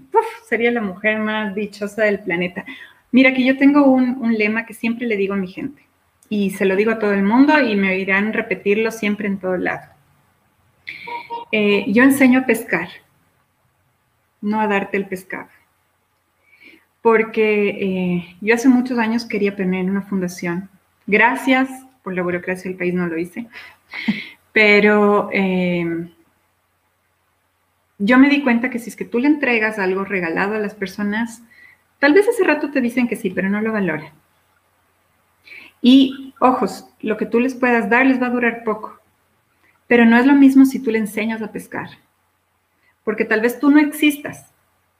[0.48, 2.66] sería la mujer más dichosa del planeta.
[3.12, 5.84] Mira que yo tengo un, un, lema que siempre le digo a mi gente
[6.30, 9.58] y se lo digo a todo el mundo y me oirán repetirlo siempre en todo
[9.58, 9.92] lado.
[11.52, 12.90] Eh, yo enseño a pescar
[14.48, 15.50] no a darte el pescado.
[17.02, 20.70] Porque eh, yo hace muchos años quería tener una fundación.
[21.06, 21.70] Gracias
[22.04, 23.48] por la burocracia del país no lo hice.
[24.54, 26.10] Pero eh,
[28.00, 30.74] yo me di cuenta que si es que tú le entregas algo regalado a las
[30.74, 31.44] personas,
[32.00, 34.12] tal vez hace rato te dicen que sí, pero no lo valoran.
[35.80, 39.00] Y ojos, lo que tú les puedas dar les va a durar poco.
[39.86, 41.90] Pero no es lo mismo si tú le enseñas a pescar
[43.08, 44.52] porque tal vez tú no existas,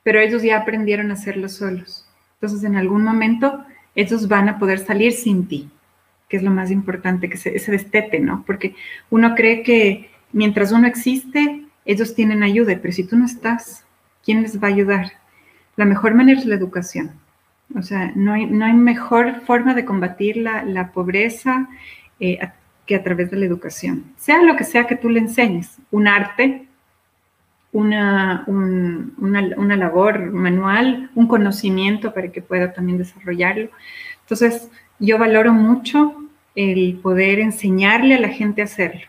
[0.02, 2.08] pero ellos ya aprendieron a hacerlo solos.
[2.36, 3.66] Entonces, en algún momento,
[3.96, 5.70] ellos van a poder salir sin ti,
[6.30, 8.46] que es lo más importante, que se, se destete, ¿no?
[8.48, 8.76] Porque
[9.10, 13.84] uno cree que mientras uno existe, ellos tienen ayuda, pero si tú no estás,
[14.24, 15.12] ¿quién les va a ayudar?
[15.76, 17.12] La mejor manera es la educación.
[17.76, 21.68] O sea, no hay, no hay mejor forma de combatir la, pobreza
[22.22, 22.40] eh,
[22.86, 24.14] que a través de la educación.
[24.16, 26.67] Sea lo que sea que tú le enseñes, un arte,
[27.78, 33.70] una, una, labor manual, un conocimiento para que pueda también desarrollarlo.
[34.22, 36.16] Entonces, yo valoro mucho
[36.56, 39.06] el poder enseñarle a la gente a hacerlo,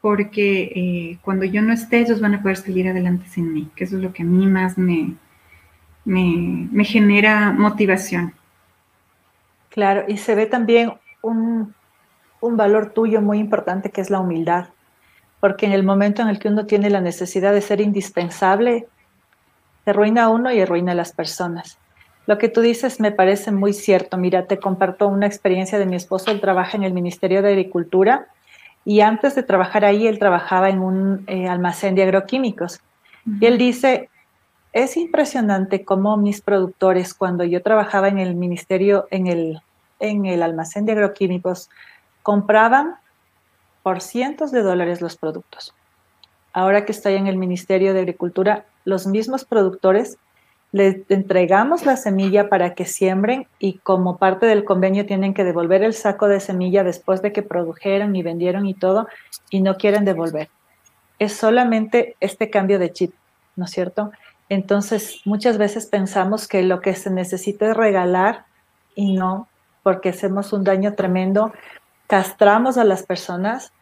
[0.00, 3.84] porque eh, cuando yo no esté, ellos van a poder salir adelante sin mí, que
[3.84, 5.14] eso es lo que a mí más me,
[6.06, 8.32] me, me genera motivación.
[9.68, 11.74] Claro, y se ve también un,
[12.40, 14.68] un valor tuyo muy importante que es la humildad
[15.42, 18.86] porque en el momento en el que uno tiene la necesidad de ser indispensable,
[19.82, 21.78] se arruina a uno y arruina a las personas.
[22.26, 24.16] Lo que tú dices me parece muy cierto.
[24.16, 26.30] Mira, te comparto una experiencia de mi esposo.
[26.30, 28.28] Él trabaja en el Ministerio de Agricultura
[28.84, 32.78] y antes de trabajar ahí, él trabajaba en un eh, almacén de agroquímicos.
[33.40, 34.10] Y él dice,
[34.72, 39.60] es impresionante cómo mis productores, cuando yo trabajaba en el ministerio, en el,
[39.98, 41.68] en el almacén de agroquímicos,
[42.22, 43.01] compraban
[43.82, 45.74] por cientos de dólares los productos.
[46.52, 50.18] Ahora que estoy en el Ministerio de Agricultura, los mismos productores
[50.72, 55.82] les entregamos la semilla para que siembren y como parte del convenio tienen que devolver
[55.82, 59.06] el saco de semilla después de que produjeron y vendieron y todo
[59.50, 60.48] y no quieren devolver.
[61.18, 63.12] Es solamente este cambio de chip,
[63.54, 64.12] ¿no es cierto?
[64.48, 68.46] Entonces, muchas veces pensamos que lo que se necesita es regalar
[68.94, 69.48] y no,
[69.82, 71.52] porque hacemos un daño tremendo
[72.12, 73.72] castramos a las personas,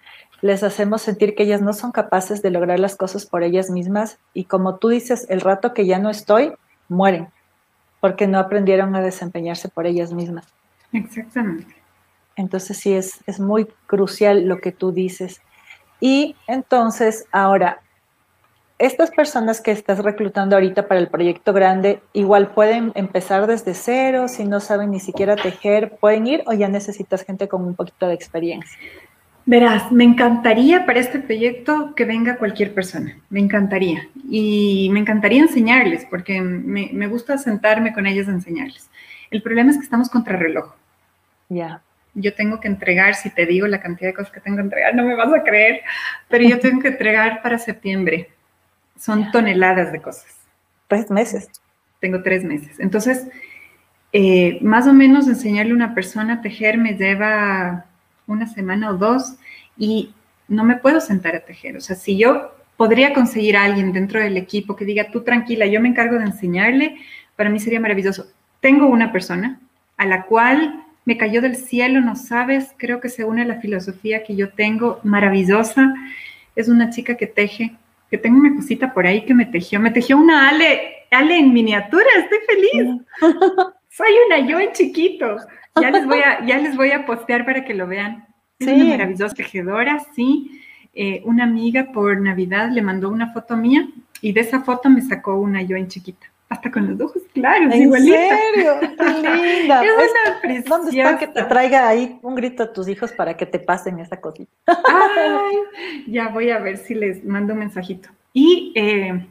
[0.40, 4.20] les hacemos sentir que ellas no son capaces de lograr las cosas por ellas mismas
[4.34, 6.52] y como tú dices, el rato que ya no estoy,
[6.88, 7.26] mueren,
[7.98, 10.46] porque no aprendieron a desempeñarse por ellas mismas.
[10.92, 11.74] Exactamente.
[12.36, 15.40] Entonces sí, es, es muy crucial lo que tú dices.
[15.98, 17.80] Y entonces, ahora,
[18.80, 24.26] estas personas que estás reclutando ahorita para el proyecto grande, igual pueden empezar desde cero,
[24.26, 28.08] si no saben ni siquiera tejer, pueden ir o ya necesitas gente con un poquito
[28.08, 28.78] de experiencia.
[29.44, 34.08] Verás, me encantaría para este proyecto que venga cualquier persona, me encantaría.
[34.30, 38.88] Y me encantaría enseñarles, porque me, me gusta sentarme con ellas a enseñarles.
[39.30, 40.72] El problema es que estamos contra reloj.
[41.50, 41.82] Ya.
[42.14, 44.94] Yo tengo que entregar, si te digo la cantidad de cosas que tengo que entregar,
[44.94, 45.82] no me vas a creer,
[46.28, 48.30] pero yo tengo que entregar para septiembre
[49.00, 50.26] son toneladas de cosas.
[50.86, 51.48] Tres meses.
[52.00, 52.78] Tengo tres meses.
[52.78, 53.26] Entonces,
[54.12, 57.86] eh, más o menos enseñarle a una persona a tejer me lleva
[58.26, 59.36] una semana o dos
[59.76, 60.12] y
[60.48, 61.76] no me puedo sentar a tejer.
[61.76, 65.66] O sea, si yo podría conseguir a alguien dentro del equipo que diga, tú tranquila,
[65.66, 66.96] yo me encargo de enseñarle,
[67.36, 68.26] para mí sería maravilloso.
[68.60, 69.60] Tengo una persona
[69.96, 73.60] a la cual me cayó del cielo, no sabes, creo que se une a la
[73.60, 75.94] filosofía que yo tengo, maravillosa.
[76.56, 77.72] Es una chica que teje
[78.10, 79.78] que tengo una cosita por ahí que me tejió.
[79.80, 83.00] Me tejió una Ale, Ale en miniatura, estoy feliz.
[83.88, 85.36] Soy una yo en chiquito.
[85.80, 88.26] Ya les voy a, ya les voy a postear para que lo vean.
[88.58, 90.62] Es una maravillosa tejedora, sí.
[90.92, 93.88] Eh, una amiga por Navidad le mandó una foto mía
[94.20, 96.29] y de esa foto me sacó una yo en chiquita.
[96.50, 98.80] Hasta con los ojos claros, ¿En serio?
[98.80, 99.82] ¡Qué linda!
[99.84, 99.90] es
[100.44, 103.60] una ¿Dónde está que te traiga ahí un grito a tus hijos para que te
[103.60, 104.50] pasen esa cosita?
[104.66, 105.56] Ay,
[106.08, 108.08] ya voy a ver si les mando un mensajito.
[108.32, 109.26] Y eh,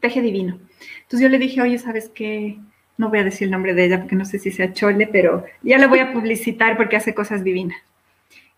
[0.00, 0.58] teje divino.
[1.02, 2.58] Entonces yo le dije, oye, ¿sabes qué?
[2.98, 5.44] No voy a decir el nombre de ella porque no sé si sea Chole, pero
[5.62, 7.78] ya la voy a publicitar porque hace cosas divinas.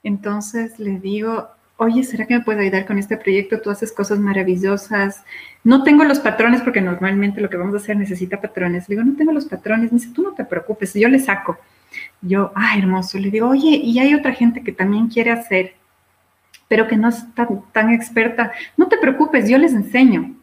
[0.03, 3.61] Entonces le digo, oye, ¿será que me puedes ayudar con este proyecto?
[3.61, 5.25] Tú haces cosas maravillosas.
[5.65, 8.89] No tengo los patrones porque normalmente lo que vamos a hacer necesita patrones.
[8.89, 9.93] Le digo, no tengo los patrones.
[9.93, 11.59] Me dice, tú no te preocupes, yo le saco.
[12.21, 13.19] Yo, ah, hermoso.
[13.19, 15.75] Le digo, oye, y hay otra gente que también quiere hacer,
[16.69, 18.53] pero que no es tan, tan experta.
[18.77, 20.35] No te preocupes, yo les enseño.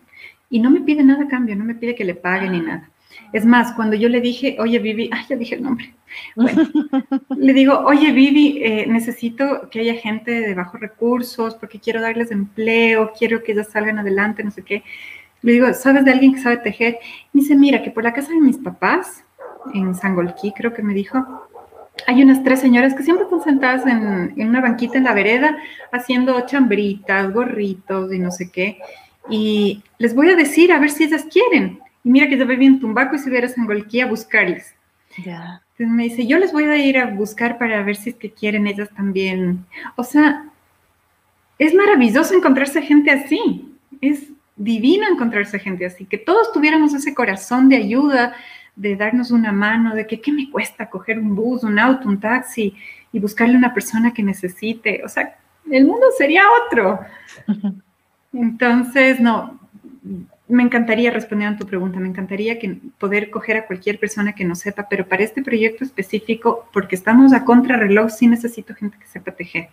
[0.49, 2.89] Y no me pide nada a cambio, no me pide que le pague ni nada.
[3.31, 5.93] Es más, cuando yo le dije, oye, Vivi, ay, ya dije el nombre.
[6.35, 6.67] Bueno,
[7.37, 12.31] le digo, oye, Vivi, eh, necesito que haya gente de bajos recursos porque quiero darles
[12.31, 14.83] empleo, quiero que ellas salgan adelante, no sé qué.
[15.41, 16.99] Le digo, ¿sabes de alguien que sabe tejer?
[17.31, 19.23] Me dice, mira, que por la casa de mis papás,
[19.73, 21.47] en Sangolquí, creo que me dijo,
[22.07, 25.57] hay unas tres señoras que siempre están sentadas en, en una banquita en la vereda
[25.91, 28.79] haciendo chambritas, gorritos y no sé qué.
[29.29, 31.79] Y les voy a decir a ver si ellas quieren.
[32.03, 34.73] Y mira que yo voy en Tumbaco y si vieras en Golquí a buscarles.
[35.23, 35.61] Ya.
[35.71, 38.31] Entonces me dice, yo les voy a ir a buscar para ver si es que
[38.31, 39.65] quieren ellas también.
[39.95, 40.45] O sea,
[41.57, 43.73] es maravilloso encontrarse gente así.
[44.01, 46.05] Es divino encontrarse gente así.
[46.05, 48.33] Que todos tuviéramos ese corazón de ayuda,
[48.75, 52.19] de darnos una mano, de que qué me cuesta coger un bus, un auto, un
[52.19, 52.75] taxi
[53.11, 55.01] y buscarle una persona que necesite.
[55.03, 55.37] O sea,
[55.71, 56.99] el mundo sería otro.
[58.33, 59.59] Entonces, no,
[60.49, 64.43] me encantaría responder a tu pregunta, me encantaría que poder coger a cualquier persona que
[64.43, 69.05] no sepa, pero para este proyecto específico, porque estamos a contrarreloj, sí necesito gente que
[69.05, 69.69] sepa tejer.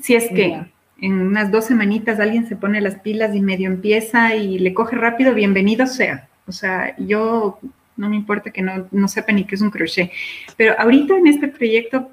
[0.00, 0.64] Si es que
[1.00, 4.96] en unas dos semanitas alguien se pone las pilas y medio empieza y le coge
[4.96, 6.28] rápido, bienvenido sea.
[6.46, 7.58] O sea, yo
[7.96, 10.10] no me importa que no, no sepa ni qué es un crochet,
[10.56, 12.10] pero ahorita en este proyecto,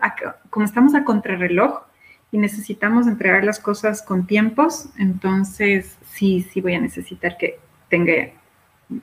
[0.50, 1.84] como estamos a contrarreloj,
[2.32, 7.60] y necesitamos entregar las cosas con tiempos, entonces sí, sí voy a necesitar que
[7.90, 8.30] tenga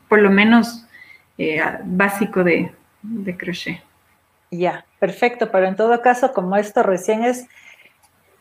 [0.09, 0.87] por lo menos
[1.37, 3.83] eh, básico de, de crochet.
[4.51, 7.47] Ya, perfecto, pero en todo caso, como esto recién es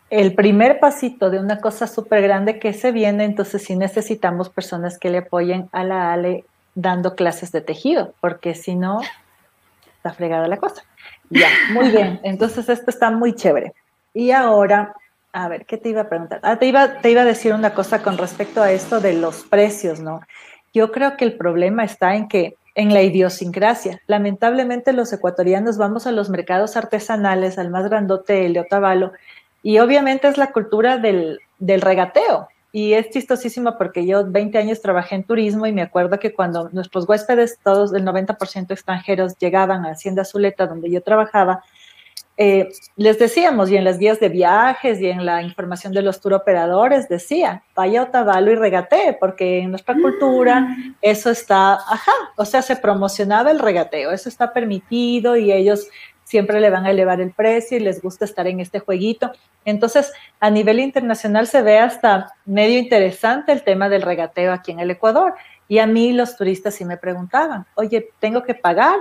[0.09, 4.97] el primer pasito de una cosa súper grande que se viene, entonces sí necesitamos personas
[4.97, 6.45] que le apoyen a la Ale
[6.75, 9.01] dando clases de tejido, porque si no,
[9.97, 10.83] está fregada la cosa.
[11.29, 13.73] Ya, muy bien, entonces esto está muy chévere.
[14.13, 14.95] Y ahora,
[15.43, 16.39] a ver, ¿qué te iba a preguntar?
[16.41, 19.43] Ah, te iba, te iba a decir una cosa con respecto a esto de los
[19.43, 20.21] precios, ¿no?
[20.73, 24.01] Yo creo que el problema está en que en la idiosincrasia.
[24.07, 29.13] Lamentablemente los ecuatorianos vamos a los mercados artesanales, al más grandote, el de Otavalo,
[29.63, 32.47] y obviamente es la cultura del, del regateo.
[32.71, 36.69] Y es chistosísimo porque yo 20 años trabajé en turismo y me acuerdo que cuando
[36.71, 41.63] nuestros huéspedes, todos del 90% extranjeros, llegaban a Hacienda Zuleta, donde yo trabajaba,
[42.39, 46.23] eh, les decíamos, y en las guías de viajes y en la información de los
[46.23, 50.95] operadores decía, vaya a Otavalo y regatee, porque en nuestra cultura mm.
[51.01, 55.87] eso está, ajá, o sea, se promocionaba el regateo, eso está permitido y ellos
[56.27, 59.31] siempre le van a elevar el precio y les gusta estar en este jueguito.
[59.65, 64.79] Entonces, a nivel internacional se ve hasta medio interesante el tema del regateo aquí en
[64.79, 65.33] el Ecuador.
[65.69, 68.97] Y a mí los turistas sí me preguntaban, oye, ¿tengo que pagar?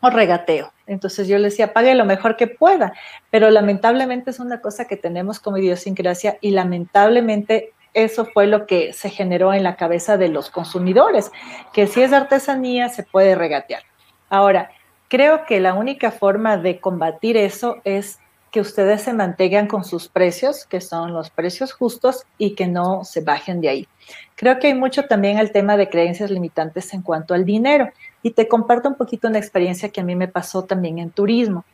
[0.00, 0.72] O regateo.
[0.86, 2.92] Entonces yo le decía, pague lo mejor que pueda,
[3.30, 8.92] pero lamentablemente es una cosa que tenemos como idiosincrasia y lamentablemente eso fue lo que
[8.92, 11.30] se generó en la cabeza de los consumidores,
[11.72, 13.82] que si es artesanía se puede regatear.
[14.28, 14.70] Ahora,
[15.08, 18.20] creo que la única forma de combatir eso es
[18.50, 23.04] que ustedes se mantengan con sus precios, que son los precios justos y que no
[23.04, 23.88] se bajen de ahí.
[24.34, 27.90] Creo que hay mucho también el tema de creencias limitantes en cuanto al dinero.
[28.22, 31.64] Y te comparto un poquito una experiencia que a mí me pasó también en turismo.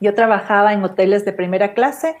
[0.00, 2.16] Yo trabajaba en hoteles de primera clase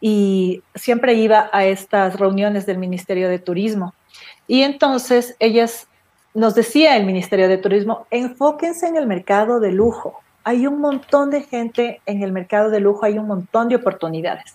[0.00, 3.94] y siempre iba a estas reuniones del Ministerio de Turismo.
[4.46, 5.88] Y entonces ellas
[6.34, 10.20] nos decía el Ministerio de Turismo, enfóquense en el mercado de lujo.
[10.44, 14.54] Hay un montón de gente en el mercado de lujo, hay un montón de oportunidades.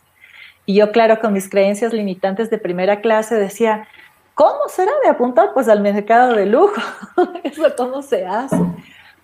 [0.66, 3.88] Y yo, claro, con mis creencias limitantes de primera clase decía,
[4.36, 6.82] ¿Cómo será de apuntar pues al mercado de lujo?
[7.44, 8.58] Eso cómo se hace.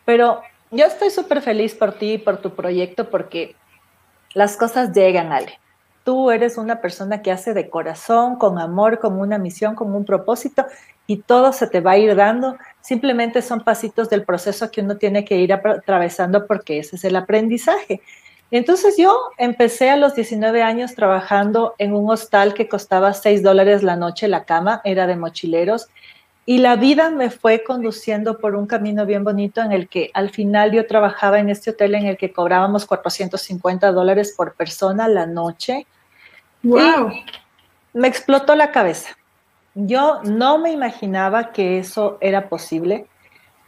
[0.06, 0.42] Pero
[0.72, 3.56] yo estoy súper feliz por ti y por tu proyecto porque
[4.34, 5.60] las cosas llegan, Ale.
[6.04, 10.06] Tú eres una persona que hace de corazón, con amor, con una misión, con un
[10.06, 10.66] propósito
[11.06, 12.58] y todo se te va a ir dando.
[12.82, 17.16] Simplemente son pasitos del proceso que uno tiene que ir atravesando porque ese es el
[17.16, 18.02] aprendizaje.
[18.52, 23.84] Entonces yo empecé a los 19 años trabajando en un hostal que costaba 6 dólares
[23.84, 25.88] la noche la cama, era de mochileros,
[26.46, 30.30] y la vida me fue conduciendo por un camino bien bonito en el que al
[30.30, 35.26] final yo trabajaba en este hotel en el que cobrábamos 450 dólares por persona la
[35.26, 35.86] noche.
[36.64, 37.12] ¡Wow!
[37.98, 39.18] me explotó la cabeza.
[39.74, 43.08] Yo no me imaginaba que eso era posible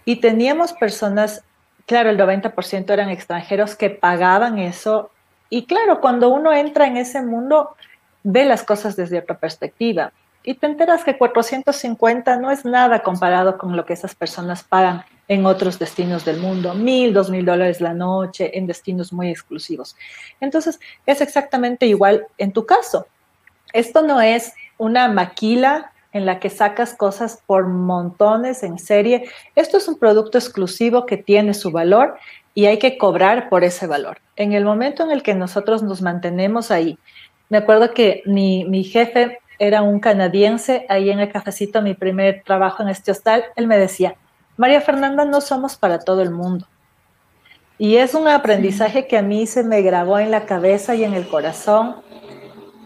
[0.06, 1.44] y teníamos personas
[1.90, 5.10] claro, el 90% eran extranjeros que pagaban eso.
[5.50, 7.76] Y claro, cuando uno entra en ese mundo,
[8.22, 10.12] ve las cosas desde otra perspectiva
[10.44, 15.04] y te enteras que 450 no es nada comparado con lo que esas personas pagan
[15.28, 19.96] en otros destinos del mundo, mil, dos mil dólares la noche en destinos muy exclusivos.
[20.40, 23.08] Entonces, es exactamente igual en tu caso.
[23.74, 29.30] Esto no es una maquila en la que sacas cosas por montones en serie.
[29.56, 32.18] Esto es un producto exclusivo que tiene su valor
[32.54, 34.18] y hay que cobrar por ese valor.
[34.36, 36.98] En el momento en el que nosotros nos mantenemos ahí,
[37.50, 42.44] me acuerdo que mi, mi jefe era un canadiense, ahí en el cafecito, mi primer
[42.44, 44.16] trabajo en este hostal, él me decía,
[44.58, 46.68] María Fernanda, no somos para todo el mundo.
[47.78, 51.14] Y es un aprendizaje que a mí se me grabó en la cabeza y en
[51.14, 51.96] el corazón.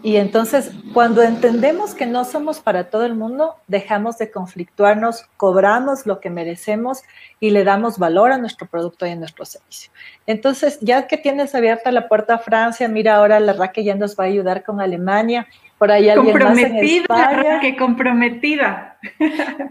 [0.04, 6.04] Y entonces, cuando entendemos que no somos para todo el mundo, dejamos de conflictuarnos, cobramos
[6.04, 7.00] lo que merecemos
[7.40, 9.90] y le damos valor a nuestro producto y a nuestro servicio.
[10.26, 14.14] Entonces, ya que tienes abierta la puerta a Francia, mira ahora la Raque ya nos
[14.14, 15.46] va a ayudar con Alemania
[15.78, 17.60] por ahí alguien comprometida, más en España.
[17.60, 18.98] que comprometida.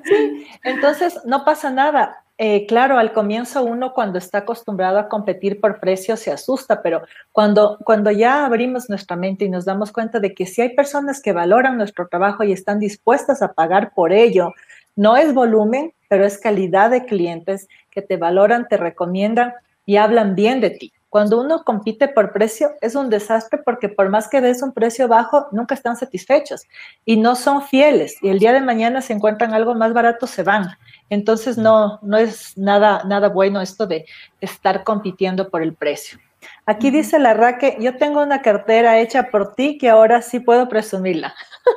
[0.03, 2.22] Sí, entonces no pasa nada.
[2.39, 7.03] Eh, claro, al comienzo uno cuando está acostumbrado a competir por precio se asusta, pero
[7.31, 11.21] cuando, cuando ya abrimos nuestra mente y nos damos cuenta de que si hay personas
[11.21, 14.51] que valoran nuestro trabajo y están dispuestas a pagar por ello,
[14.95, 19.53] no es volumen, pero es calidad de clientes que te valoran, te recomiendan
[19.85, 20.91] y hablan bien de ti.
[21.09, 25.07] Cuando uno compite por precio es un desastre porque por más que des un precio
[25.07, 26.63] bajo, nunca están satisfechos
[27.05, 28.15] y no son fieles.
[28.23, 30.69] Y el día de mañana se encuentran algo más barato, se van.
[31.09, 34.05] Entonces no, no es nada, nada bueno esto de
[34.41, 36.19] estar compitiendo por el precio.
[36.65, 40.67] Aquí dice la Raque, yo tengo una cartera hecha por ti que ahora sí puedo
[40.67, 41.33] presumirla.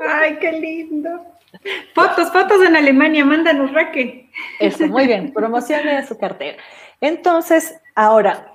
[0.09, 1.09] Ay, qué lindo.
[1.95, 4.31] Fotos, fotos en Alemania, mándanos Raque.
[4.59, 6.59] Eso, muy bien, promocione su cartera.
[7.01, 8.53] Entonces, ahora,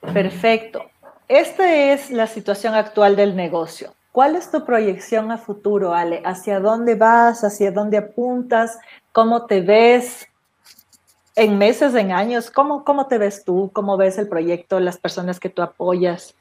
[0.00, 0.90] Perfecto.
[1.28, 3.94] Esta es la situación actual del negocio.
[4.12, 6.22] ¿Cuál es tu proyección a futuro, Ale?
[6.24, 7.44] ¿Hacia dónde vas?
[7.44, 8.78] ¿Hacia dónde apuntas?
[9.12, 10.28] ¿Cómo te ves
[11.36, 12.50] en meses, en años?
[12.50, 13.70] ¿Cómo, cómo te ves tú?
[13.72, 16.34] ¿Cómo ves el proyecto, las personas que tú apoyas?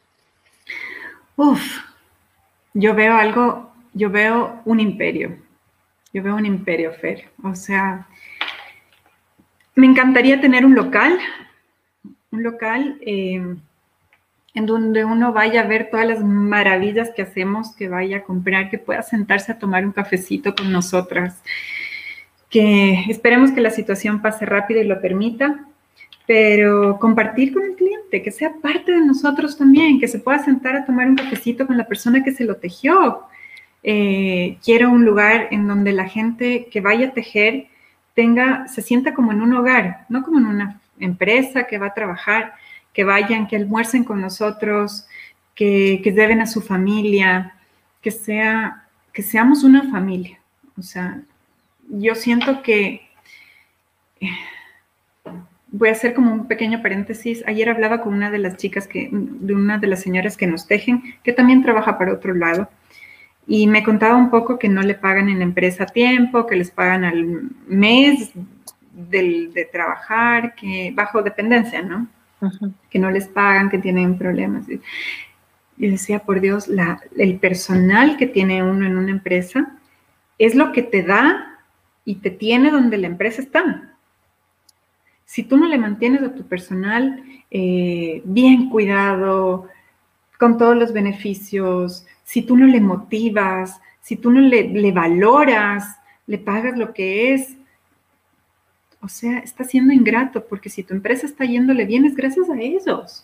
[1.35, 1.61] Uf,
[2.73, 5.37] yo veo algo, yo veo un imperio.
[6.13, 7.29] Yo veo un imperio, Fer.
[7.43, 8.07] O sea,
[9.75, 11.19] me encantaría tener un local
[12.31, 13.55] un local eh,
[14.53, 18.69] en donde uno vaya a ver todas las maravillas que hacemos, que vaya a comprar,
[18.69, 21.41] que pueda sentarse a tomar un cafecito con nosotras,
[22.49, 25.65] que esperemos que la situación pase rápido y lo permita,
[26.25, 30.75] pero compartir con el cliente, que sea parte de nosotros también, que se pueda sentar
[30.75, 33.21] a tomar un cafecito con la persona que se lo tejió.
[33.83, 37.67] Eh, quiero un lugar en donde la gente que vaya a tejer
[38.13, 41.93] tenga, se sienta como en un hogar, no como en una empresa que va a
[41.93, 42.53] trabajar,
[42.93, 45.07] que vayan, que almuercen con nosotros,
[45.55, 47.55] que, que deben a su familia,
[48.01, 50.39] que, sea, que seamos una familia.
[50.77, 51.21] O sea,
[51.89, 53.01] yo siento que...
[55.71, 57.43] voy a hacer como un pequeño paréntesis.
[57.45, 60.67] Ayer hablaba con una de las chicas que, de una de las señoras que nos
[60.67, 62.69] tejen, que también trabaja para otro lado,
[63.47, 66.55] y me contaba un poco que no le pagan en la empresa a tiempo, que
[66.55, 68.31] les pagan al mes
[68.91, 72.07] de trabajar, que bajo dependencia, ¿no?
[72.89, 74.65] Que no les pagan, que tienen problemas.
[75.77, 79.75] Y decía, por Dios, la, el personal que tiene uno en una empresa
[80.37, 81.58] es lo que te da
[82.09, 83.93] y te tiene donde la empresa está.
[85.25, 89.67] Si tú no le mantienes a tu personal eh, bien cuidado,
[90.39, 95.99] con todos los beneficios, si tú no le motivas, si tú no le, le valoras,
[96.25, 97.55] le pagas lo que es,
[98.99, 102.59] o sea, está siendo ingrato porque si tu empresa está yéndole bien es gracias a
[102.59, 103.23] ellos.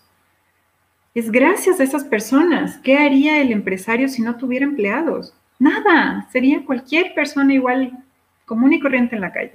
[1.16, 2.78] Es gracias a esas personas.
[2.84, 5.34] ¿Qué haría el empresario si no tuviera empleados?
[5.58, 6.30] Nada.
[6.32, 8.05] Sería cualquier persona igual
[8.46, 9.54] común y corriente en la calle.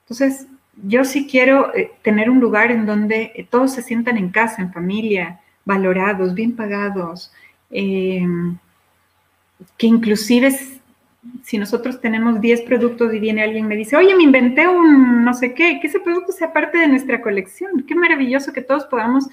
[0.00, 0.46] Entonces,
[0.82, 4.62] yo sí quiero eh, tener un lugar en donde eh, todos se sientan en casa,
[4.62, 7.32] en familia, valorados, bien pagados,
[7.70, 8.56] em,
[9.78, 10.56] que inclusive
[11.42, 15.24] si nosotros tenemos 10 productos y viene alguien y me dice, oye, me inventé un
[15.24, 17.84] no sé qué, que ese producto sea parte de nuestra colección.
[17.86, 19.28] Qué maravilloso que todos podamos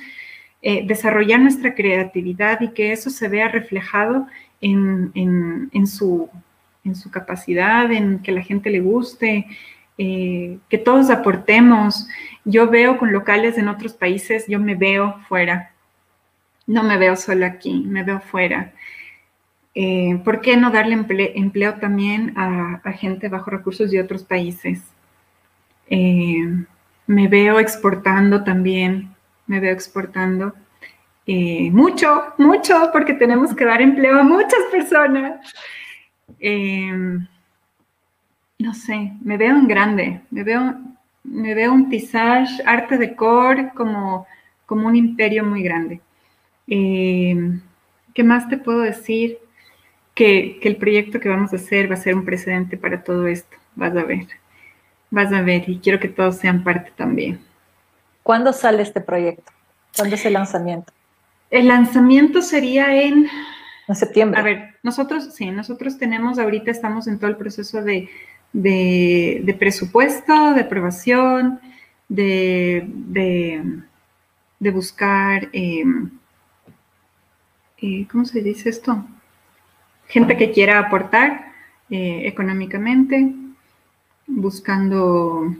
[0.61, 4.27] eh, desarrollar nuestra creatividad y que eso se vea reflejado
[4.61, 6.29] en, su,
[6.83, 9.47] en su capacidad, en que la gente le guste,
[9.97, 12.07] eh, que todos aportemos.
[12.45, 15.71] Yo veo con locales en otros países, yo me veo fuera.
[16.65, 18.73] No me veo solo aquí, me veo fuera.
[19.75, 20.93] Eh, ¿Por qué no darle
[21.35, 24.81] empleo, también a, gente bajo recursos de otros países?
[25.87, 26.65] Eh,
[27.07, 29.13] me veo exportando también,
[29.47, 30.53] me veo exportando.
[31.25, 35.39] Mucho, mucho, porque tenemos que dar empleo a muchas personas.
[36.39, 37.27] Em,
[38.59, 40.75] no sé, me veo en grande, me veo,
[41.23, 44.25] me veo un tissage, arte de core, como,
[44.65, 46.01] como un imperio muy grande.
[46.67, 47.61] Em,
[48.13, 49.37] ¿Qué más te puedo decir?
[50.15, 53.27] Que, que, el proyecto que vamos a hacer va a ser un precedente para todo
[53.27, 53.57] esto.
[53.75, 54.27] Vas a ver.
[55.09, 55.67] Vas a ver.
[55.67, 57.39] Y quiero que todos sean parte también.
[58.21, 59.51] ¿Cuándo sale este proyecto?
[59.95, 60.93] ¿Cuándo es el lanzamiento?
[61.49, 63.27] El lanzamiento sería en...
[63.87, 64.39] En septiembre.
[64.39, 68.09] A ver, nosotros, sí, nosotros tenemos, ahorita estamos en todo el proceso de,
[68.53, 71.59] de, presupuesto, de aprobación,
[72.07, 72.87] de,
[74.59, 75.49] de buscar...
[75.53, 75.83] Eh,
[77.85, 79.03] eh, ¿cómo se dice esto?
[80.07, 81.51] Gente que quiera aportar
[81.89, 83.33] eh, económicamente,
[84.25, 85.53] buscando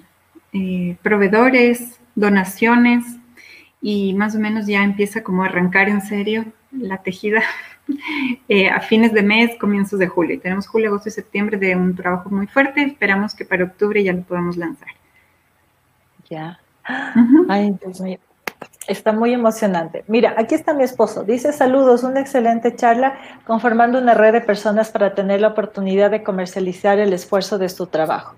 [0.53, 3.03] eh, proveedores, donaciones
[3.81, 7.43] y más o menos ya empieza como a arrancar en serio la tejida
[8.71, 10.39] a fines de mes, comienzos de julio.
[10.39, 12.83] tenemos julio, agosto y septiembre de un trabajo muy fuerte.
[12.83, 14.89] Esperamos que para octubre ya lo podamos lanzar.
[16.29, 16.59] Ya.
[17.49, 18.19] Ay, Dios mío.
[18.87, 20.03] Está muy emocionante.
[20.07, 21.23] Mira, aquí está mi esposo.
[21.23, 26.21] Dice saludos, una excelente charla conformando una red de personas para tener la oportunidad de
[26.21, 28.35] comercializar el esfuerzo de su trabajo.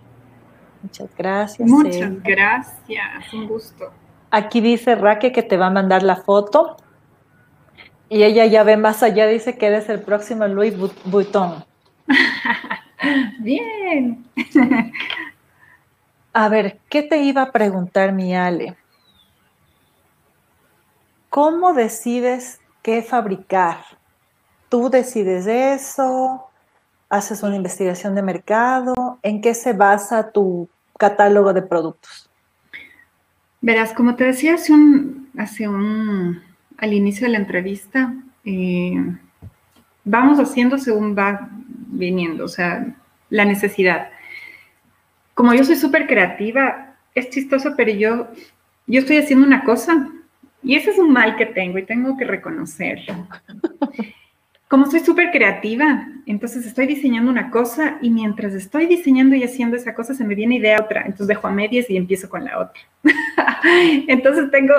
[0.84, 1.68] Muchas gracias.
[1.68, 3.92] Muchas gracias, un gusto.
[4.30, 6.78] Aquí dice Raque que te va a mandar la foto
[8.10, 10.74] y ella ya ve más allá, dice que eres el próximo Louis
[11.06, 11.64] Vuitton.
[13.40, 14.26] Bien.
[16.34, 18.76] a ver, ¿qué te iba a preguntar mi Ale?
[21.30, 23.78] ¿Cómo decides qué fabricar?
[24.70, 26.48] ¿Tú decides eso?
[27.10, 29.20] ¿Haces una investigación de mercado?
[29.22, 32.30] ¿En qué se basa tu catálogo de productos?
[33.62, 36.42] Verás, como te decía hace un, hace un
[36.78, 38.14] al inicio de la entrevista,
[38.44, 38.96] eh,
[40.04, 41.50] vamos haciendo según va
[41.88, 42.96] viniendo, o sea,
[43.30, 44.10] la necesidad.
[45.34, 48.28] Como yo soy súper creativa, es chistoso, pero yo,
[48.88, 50.10] yo estoy haciendo una cosa
[50.64, 53.28] y ese es un mal que tengo y tengo que reconocerlo.
[54.68, 59.78] Como soy súper creativa, entonces estoy diseñando una cosa y mientras estoy diseñando y haciendo
[59.78, 62.60] esa cosa se me viene idea otra, entonces dejo a medias y empiezo con la
[62.60, 62.82] otra.
[64.08, 64.74] entonces tengo,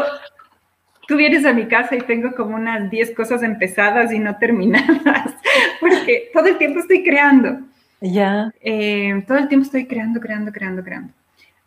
[1.07, 5.34] tú vienes a mi casa y tengo como unas 10 cosas empezadas y no terminadas,
[5.80, 7.61] porque todo el tiempo estoy creando.
[8.00, 8.50] Ya.
[8.61, 11.12] Eh, todo el tiempo estoy creando, creando, creando, creando.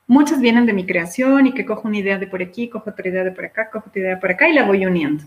[0.07, 3.07] Muchas vienen de mi creación y que cojo una idea de por aquí, cojo otra
[3.07, 5.23] idea de por acá, cojo otra idea de por acá y la voy uniendo.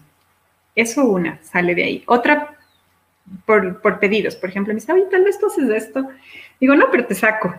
[0.74, 2.04] Eso una, sale de ahí.
[2.06, 2.56] Otra,
[3.46, 4.36] por, pedidos.
[4.36, 6.08] Por ejemplo, me dice, oye, tal vez tú haces esto.
[6.60, 7.54] Digo, no, pero te saco.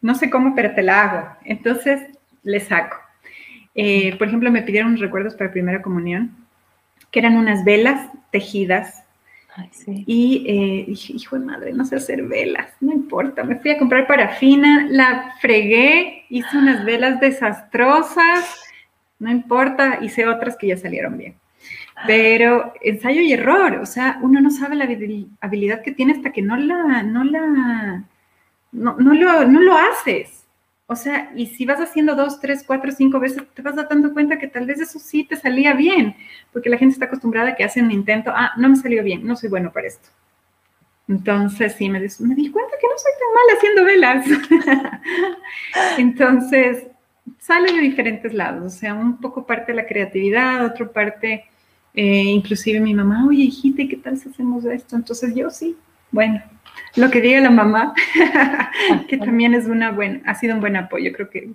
[0.00, 1.36] No sé cómo, pero te la hago.
[1.44, 2.00] Entonces,
[2.42, 2.96] le saco.
[3.80, 6.34] Eh, por ejemplo, me pidieron recuerdos para primera comunión,
[7.12, 9.04] que eran unas velas tejidas
[9.86, 13.44] y eh, dije, hijo de madre, no sé hacer velas, no importa.
[13.44, 18.60] Me fui a comprar parafina, la fregué, hice unas velas desastrosas,
[19.20, 21.34] no importa, hice otras que ya salieron bien.
[22.06, 24.88] Pero ensayo y error, o sea, uno no sabe la
[25.40, 28.04] habilidad que tiene hasta que no la, no la,
[28.72, 30.37] no, no, lo, no lo haces.
[30.90, 34.38] O sea, y si vas haciendo dos, tres, cuatro, cinco veces, te vas dando cuenta
[34.38, 36.16] que tal vez eso sí te salía bien,
[36.50, 39.26] porque la gente está acostumbrada a que hacen un intento, ah, no me salió bien,
[39.26, 40.08] no soy bueno para esto.
[41.06, 45.00] Entonces, sí, me, me di cuenta que no soy tan mal haciendo velas.
[45.98, 46.86] Entonces,
[47.38, 51.44] sale de diferentes lados, o sea, un poco parte de la creatividad, otro parte,
[51.94, 54.96] eh, inclusive mi mamá, oye, hijita, ¿qué tal si hacemos esto?
[54.96, 55.76] Entonces yo sí,
[56.10, 56.42] bueno,
[56.96, 57.94] lo que diga la mamá,
[59.08, 61.50] que también es una buena, ha sido un buen apoyo, creo que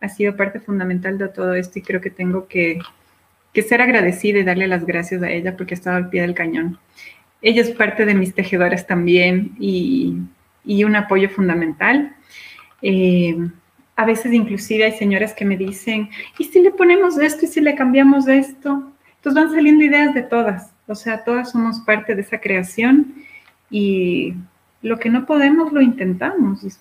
[0.00, 2.78] ha sido parte fundamental de todo esto y creo que tengo que,
[3.54, 6.78] ser agradecida y darle las gracias a ella porque ha estado al pie del cañón.
[7.40, 10.16] Ella es parte de mis tejedoras también y,
[10.66, 12.16] un apoyo fundamental.
[12.82, 13.36] Eh,
[13.96, 17.60] a veces inclusive hay señoras que me dicen, ¿y si le ponemos esto y si
[17.60, 18.92] le cambiamos esto?
[19.16, 23.14] Entonces van saliendo ideas de todas, o sea, todas somos parte de esa creación
[23.70, 24.34] y
[24.84, 26.78] lo que no podemos lo intentamos.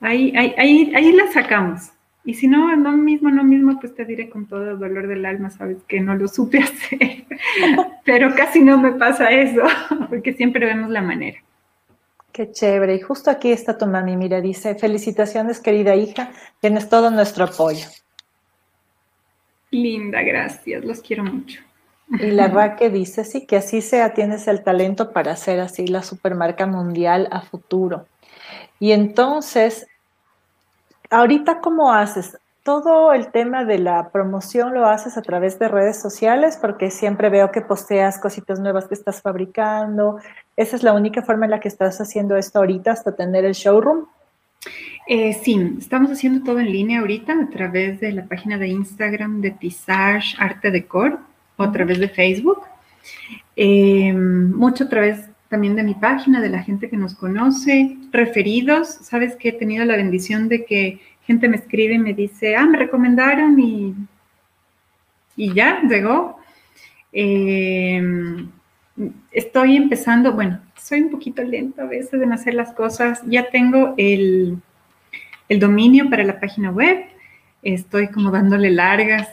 [0.00, 1.90] Ahí, ahí, ahí, ahí la sacamos.
[2.24, 5.26] Y si no, no mismo, no mismo, pues te diré con todo el dolor del
[5.26, 7.26] alma, sabes que no lo supe hacer.
[8.04, 9.62] Pero casi no me pasa eso,
[10.08, 11.38] porque siempre vemos la manera.
[12.32, 12.94] Qué chévere.
[12.94, 16.30] Y justo aquí está tu mami, mira, dice, felicitaciones querida hija,
[16.60, 17.86] tienes todo nuestro apoyo.
[19.70, 21.60] Linda, gracias, los quiero mucho.
[22.10, 26.02] Y la Raque dice, sí, que así sea, tienes el talento para hacer así la
[26.02, 28.06] supermarca mundial a futuro.
[28.80, 29.86] Y entonces,
[31.10, 32.38] ahorita, ¿cómo haces?
[32.68, 37.30] todo el tema de la promoción lo haces a través de redes sociales, porque siempre
[37.30, 40.18] veo que posteas cositas nuevas que estás fabricando.
[40.54, 43.54] ¿Esa es la única forma en la que estás haciendo esto ahorita hasta tener el
[43.54, 44.04] showroom?
[45.06, 49.40] Eh, sí, estamos haciendo todo en línea ahorita a través de la página de Instagram
[49.40, 51.20] de Tissage Arte Decor
[51.62, 52.60] a través de Facebook.
[53.56, 58.88] Eh, mucho a través también de mi página, de la gente que nos conoce, referidos.
[58.88, 62.66] Sabes que he tenido la bendición de que gente me escribe y me dice, ah,
[62.66, 63.94] me recomendaron y,
[65.36, 66.38] y ya, llegó.
[67.12, 68.02] Eh,
[69.30, 73.22] estoy empezando, bueno, soy un poquito lento a veces en hacer las cosas.
[73.26, 74.58] Ya tengo el,
[75.48, 77.04] el dominio para la página web.
[77.62, 79.28] Estoy como dándole largas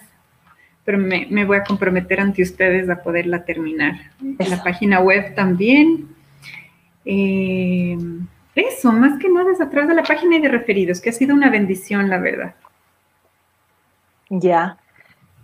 [0.85, 3.95] pero me, voy a comprometer ante ustedes a poderla terminar.
[4.21, 6.07] En la página web también.
[7.03, 7.97] Eh,
[8.53, 11.33] eso, más que nada es atrás de la página y de referidos, que ha sido
[11.33, 12.55] una bendición, la verdad.
[14.29, 14.77] Ya,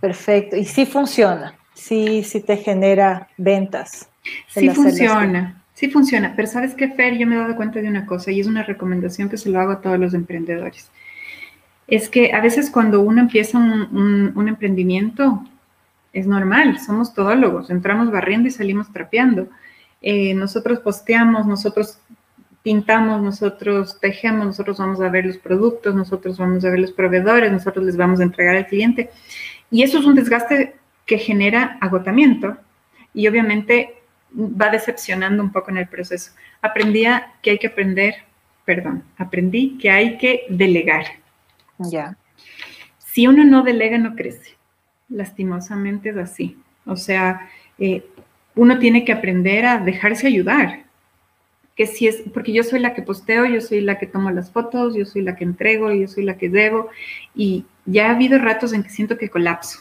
[0.00, 0.56] perfecto.
[0.56, 4.08] Y sí funciona, sí, sí te genera ventas.
[4.46, 6.34] Sí funciona, sí funciona.
[6.36, 8.62] Pero sabes qué, Fer, yo me he dado cuenta de una cosa y es una
[8.62, 10.88] recomendación que se lo hago a todos los emprendedores
[11.92, 15.44] es que a veces cuando uno empieza un, emprendimiento,
[16.14, 19.48] es normal, somos todólogos, entramos barriendo y salimos trapeando.
[20.00, 21.98] Eh, nosotros posteamos, nosotros
[22.62, 27.52] pintamos, nosotros tejemos, nosotros vamos a ver los productos, nosotros vamos a ver los proveedores,
[27.52, 29.10] nosotros les vamos a entregar al cliente.
[29.70, 30.74] Y eso es un desgaste
[31.04, 32.56] que genera agotamiento
[33.12, 33.96] y obviamente
[34.34, 36.32] va decepcionando un poco en el proceso.
[36.62, 37.04] Aprendí
[37.42, 38.14] que hay que aprender,
[38.64, 41.21] perdón, aprendí que hay que delegar.
[41.78, 42.16] Ya.
[42.98, 44.56] Si uno no delega, no crece.
[45.08, 46.58] Lastimosamente es así.
[46.86, 47.48] O sea,
[47.78, 48.06] eh,
[48.54, 50.84] uno tiene que aprender a dejarse ayudar.
[51.76, 54.50] Que si es, porque yo soy la que posteo, yo soy la que tomo las
[54.50, 56.88] fotos, yo soy la que entrego, yo soy la que debo.
[57.34, 59.80] Y ya ha habido ratos en que siento que colapso.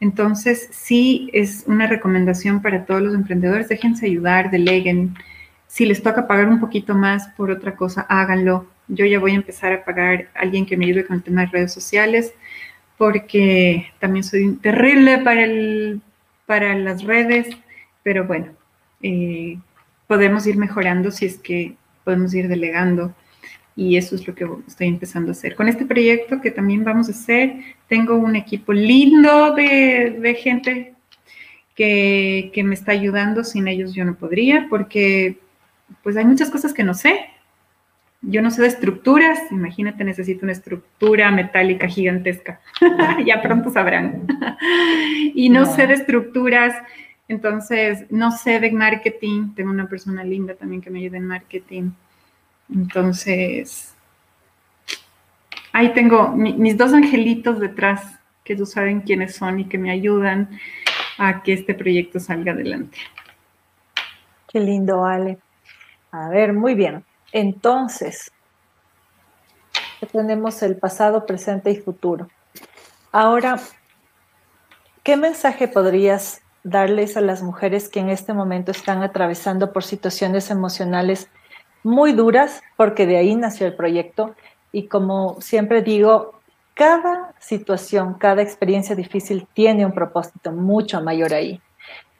[0.00, 5.14] Entonces, sí es una recomendación para todos los emprendedores, déjense ayudar, deleguen.
[5.66, 9.36] Si les toca pagar un poquito más por otra cosa, háganlo yo ya voy a
[9.36, 12.34] empezar a pagar a alguien que me ayude con el tema de redes sociales,
[12.98, 16.00] porque también soy terrible para, el,
[16.46, 17.48] para las redes,
[18.02, 18.52] pero bueno,
[19.02, 19.58] eh,
[20.06, 23.14] podemos ir mejorando si es que podemos ir delegando.
[23.76, 25.56] Y eso es lo que estoy empezando a hacer.
[25.56, 27.56] Con este proyecto que también vamos a hacer,
[27.88, 30.94] tengo un equipo lindo de, de gente
[31.74, 35.40] que, que, me está ayudando, sin ellos yo no podría, porque
[36.04, 37.33] pues hay muchas cosas que no sé
[38.26, 42.60] yo no sé de estructuras, imagínate, necesito una estructura metálica gigantesca.
[43.26, 44.26] ya pronto sabrán.
[45.34, 46.74] y no, sé de estructuras,
[47.28, 49.54] entonces no sé de marketing.
[49.54, 51.90] Tengo una persona linda también que me ayuda en marketing.
[52.72, 53.94] Entonces,
[55.72, 60.50] ahí tengo mis dos angelitos detrás, que tú saben quiénes son y que me ayudan
[61.18, 62.98] a que este proyecto salga adelante.
[64.48, 65.38] Qué lindo, Ale.
[66.10, 67.04] A ver, muy bien.
[67.34, 68.30] Entonces,
[70.12, 72.28] tenemos el pasado, presente y futuro.
[73.10, 73.58] Ahora,
[75.02, 80.48] ¿qué mensaje podrías darles a las mujeres que en este momento están atravesando por situaciones
[80.52, 81.28] emocionales
[81.82, 84.36] muy duras, porque de ahí nació el proyecto?
[84.70, 86.40] Y como siempre digo,
[86.74, 91.60] cada situación, cada experiencia difícil tiene un propósito mucho mayor ahí.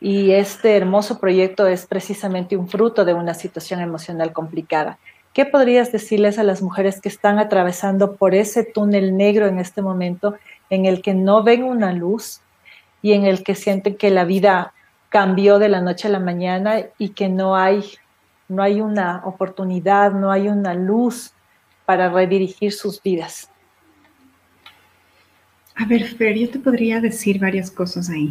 [0.04, 4.98] Y este hermoso proyecto es precisamente un fruto de una situación emocional complicada.
[5.32, 9.80] ¿Qué podrías decirles a las mujeres que están atravesando por ese túnel negro en este
[9.80, 10.34] momento
[10.68, 12.42] en el que no ven una luz
[13.00, 14.74] y en el que sienten que la vida
[15.08, 17.82] cambió de la noche a la mañana y que no hay,
[18.46, 21.32] no hay una oportunidad, no hay una luz
[21.86, 23.50] para redirigir sus vidas?
[25.74, 28.30] A ver, Fer, yo te podría decir varias cosas ahí.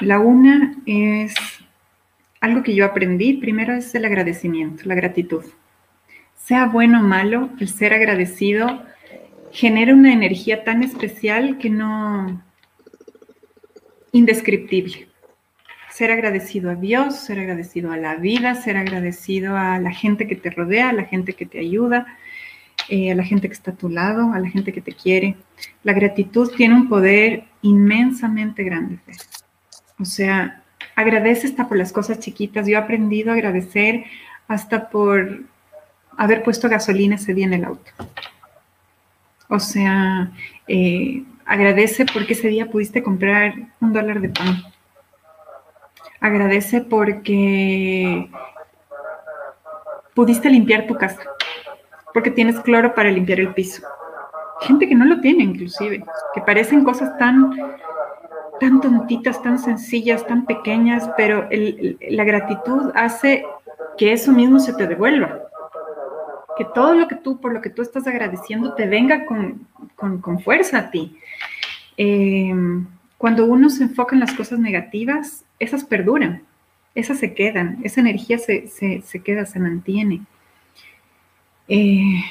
[0.00, 1.34] La una es
[2.40, 5.44] algo que yo aprendí, primero es el agradecimiento, la gratitud.
[6.36, 8.82] Sea bueno o malo, el ser agradecido
[9.50, 12.42] genera una energía tan especial que no
[14.12, 15.08] indescriptible.
[15.90, 20.36] Ser agradecido a Dios, ser agradecido a la vida, ser agradecido a la gente que
[20.36, 22.06] te rodea, a la gente que te ayuda,
[22.88, 25.36] eh, a la gente que está a tu lado, a la gente que te quiere.
[25.82, 29.00] La gratitud tiene un poder inmensamente grande.
[30.00, 30.62] O sea,
[30.94, 32.66] agradece hasta por las cosas chiquitas.
[32.66, 34.04] Yo he aprendido a agradecer
[34.46, 35.40] hasta por
[36.16, 37.90] haber puesto gasolina ese día en el auto.
[39.48, 40.30] O sea,
[40.66, 44.62] eh, agradece porque ese día pudiste comprar un dólar de pan.
[46.20, 48.28] Agradece porque
[50.14, 51.20] pudiste limpiar tu casa,
[52.12, 53.82] porque tienes cloro para limpiar el piso.
[54.60, 57.52] gente que no lo tiene inclusive, que parecen cosas tan,
[58.60, 63.44] tan tontitas, tan sencillas, tan pequeñas, pero la gratitud hace
[63.96, 65.42] que eso mismo se te devuelva.
[66.56, 70.40] Que todo lo que tú, por lo que tú estás agradeciendo, te venga con, con,
[70.40, 71.16] fuerza a ti.
[71.96, 72.52] Eh,
[73.16, 76.42] cuando uno se enfoca en las cosas negativas, esas perduran,
[76.94, 80.22] esas se quedan, esa energía se, se, queda, se mantiene.
[81.68, 82.22] Eh,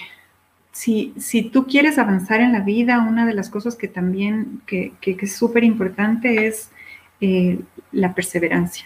[0.77, 5.35] si, tú quieres avanzar en la vida, una de las cosas que también que, es
[5.35, 6.69] súper importante es
[7.19, 7.59] eh,
[7.91, 8.85] la perseverancia.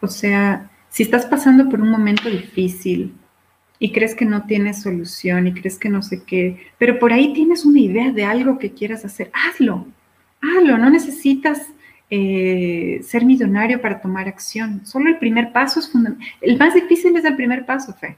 [0.00, 3.14] O sea, si estás pasando por un momento difícil
[3.78, 7.32] y crees que no tienes solución y crees que no sé qué, pero por ahí
[7.32, 9.86] tienes una idea de algo que quieras hacer, hazlo,
[10.40, 11.68] hazlo, no necesitas
[12.10, 14.84] eh, ser millonario para tomar acción.
[14.84, 16.26] Solo el primer paso es fundamental.
[16.40, 18.16] El más difícil es el primer paso, Fe.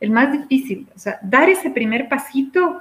[0.00, 0.88] El más difícil.
[0.96, 2.80] O sea, dar ese primer pasito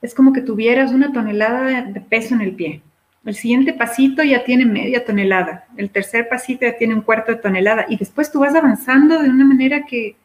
[0.00, 2.82] es como que tuvieras una tonelada de peso en el pie.
[3.24, 7.38] El siguiente pasito ya tiene media tonelada, el tercer pasito ya tiene un cuarto de
[7.38, 10.16] tonelada y después tú vas avanzando de una manera que,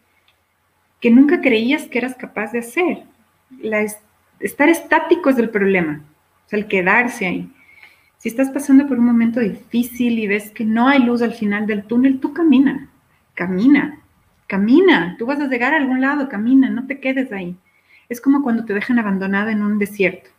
[1.02, 3.04] que nunca creías que eras capaz de hacer.
[3.60, 3.86] La
[4.40, 6.04] estar estático es el problema,
[6.46, 7.52] o sea, el quedarse ahí.
[8.18, 11.68] Si estás pasando por un momento difícil y ves que no hay luz al final
[11.68, 12.90] del túnel, tú camina,
[13.34, 14.00] camina,
[14.48, 17.56] camina, tú vas a llegar a algún lado, camina, no te quedes ahí.
[18.10, 20.30] Es como cuando te dejan abandonada en un desierto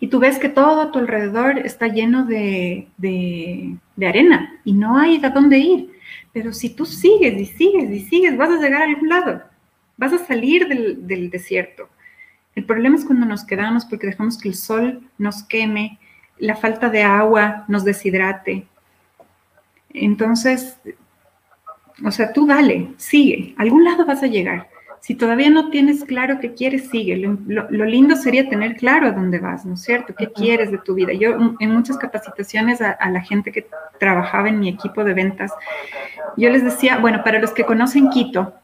[0.00, 2.88] y tú ves que todo a tu alrededor está lleno de,
[4.00, 5.90] arena y no hay a dónde ir.
[6.32, 9.42] Pero si tú sigues y sigues y sigues, vas a llegar a algún lado,
[9.96, 11.88] vas a salir del, del desierto.
[12.56, 15.98] El problema es cuando nos quedamos porque dejamos que el sol nos queme,
[16.38, 18.66] la falta de agua nos deshidrate.
[19.90, 20.78] Entonces,
[22.02, 24.68] o sea, tú dale, sigue, a algún lado vas a llegar.
[25.00, 27.14] Si todavía no tienes claro qué quieres, sigue.
[27.16, 30.14] Lo, lindo sería tener claro a dónde vas, ¿no es cierto?
[30.16, 31.12] ¿Qué quieres de tu vida?
[31.12, 33.66] Yo en muchas capacitaciones a, la gente que
[34.00, 35.52] trabajaba en mi equipo de ventas,
[36.38, 38.54] yo les decía, bueno, para los que conocen Quito,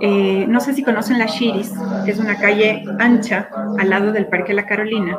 [0.00, 1.72] eh, no sé si conocen la Shiris,
[2.04, 5.18] que es una calle ancha al lado del Parque La Carolina.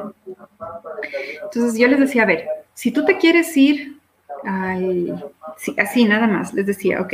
[1.45, 3.97] Entonces yo les decía, a ver, si tú te quieres ir
[4.43, 5.31] al,
[5.77, 7.13] así nada más, les decía, ok,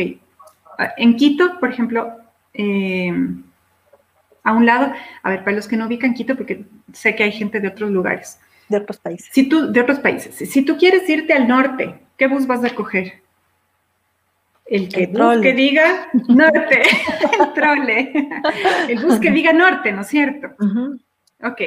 [0.97, 3.43] en Quito, por ejemplo, Em,
[4.43, 4.93] a un lado,
[5.23, 7.89] a ver, para los que no ubican Quito, porque sé que hay gente de otros
[7.89, 8.39] lugares.
[8.69, 9.29] De otros países.
[9.31, 10.35] Si tú, de otros países.
[10.35, 13.21] Si, tú quieres irte al norte, ¿qué bus vas a coger?
[14.65, 16.81] El que, bus que diga norte,
[17.39, 18.29] el trole.
[18.87, 20.49] El bus que diga norte, ¿no es cierto?
[21.43, 21.61] Ok.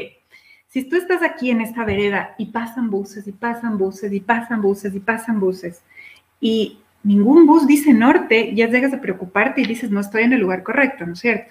[0.77, 4.61] Si tú estás aquí en esta vereda y pasan buses y pasan buses y pasan
[4.61, 5.83] buses y pasan buses
[6.39, 10.41] y ningún bus dice norte, ya llegas a preocuparte y dices, no estoy en el
[10.41, 11.51] lugar correcto, ¿no es cierto?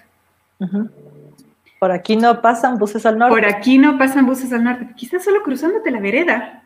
[1.80, 3.34] Por aquí no pasan buses al norte.
[3.34, 4.90] Por aquí no pasan buses al norte.
[4.94, 6.62] Quizás solo cruzándote la vereda,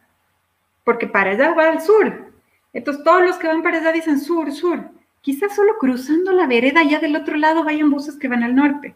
[0.85, 2.31] porque para allá va al sur.
[2.75, 4.85] Entonces todos los que van para allá dicen sur, sur.
[5.23, 8.95] Quizás solo cruzando la vereda ya del otro lado vayan buses que van al norte.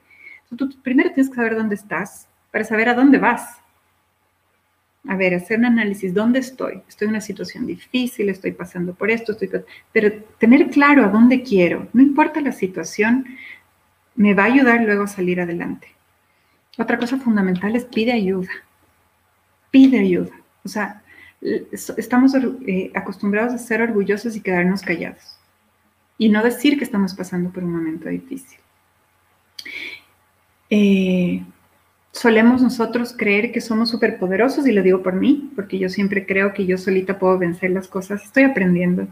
[0.51, 3.59] Entonces, tú primero tienes que saber dónde estás para saber a dónde vas
[5.09, 6.83] a ver, hacer un análisis, ¿dónde estoy?
[6.89, 9.51] Estoy en una situación difícil, estoy pasando por esto, estoy...
[9.93, 13.27] pero tener claro a dónde quiero, no importa la situación,
[14.15, 15.89] me va a ayudar luego a salir adelante.
[16.79, 18.53] Otra cosa fundamental es pide ayuda,
[19.73, 20.37] pide ayuda.
[20.65, 21.03] O sea,
[21.43, 25.41] estamos eh, acostumbrados a ser orgullosos y quedarnos callados
[26.19, 28.61] y no decir que estamos pasando por un momento difícil.
[30.71, 31.43] Eh,
[32.15, 36.55] solemos nosotros creer que somos superpoderosos, y lo digo por mí, porque yo siempre creo
[36.55, 38.23] que yo solita puedo vencer las cosas.
[38.23, 39.09] Estoy aprendiendo.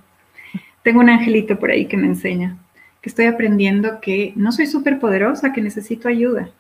[0.82, 2.57] Tengo un angelito por ahí que me enseña,
[3.00, 6.50] que estoy aprendiendo que no soy superpoderosa, que necesito ayuda.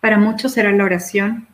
[0.00, 1.48] Para muchos será la oración,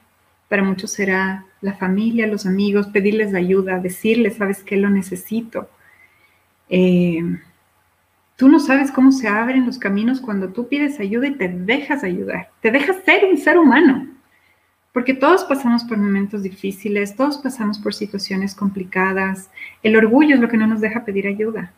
[0.48, 5.68] para muchos será la familia, los amigos, pedirles ayuda, decirles, sabes que lo necesito.
[6.68, 7.22] Eh,
[8.38, 12.04] Tú no sabes cómo se abren los caminos cuando tú pides ayuda y te dejas
[12.04, 14.06] ayudar, te dejas ser un ser humano.
[14.92, 19.50] Porque todos pasamos por momentos difíciles, todos pasamos por situaciones complicadas.
[19.82, 21.72] El orgullo es lo que no nos deja pedir ayuda.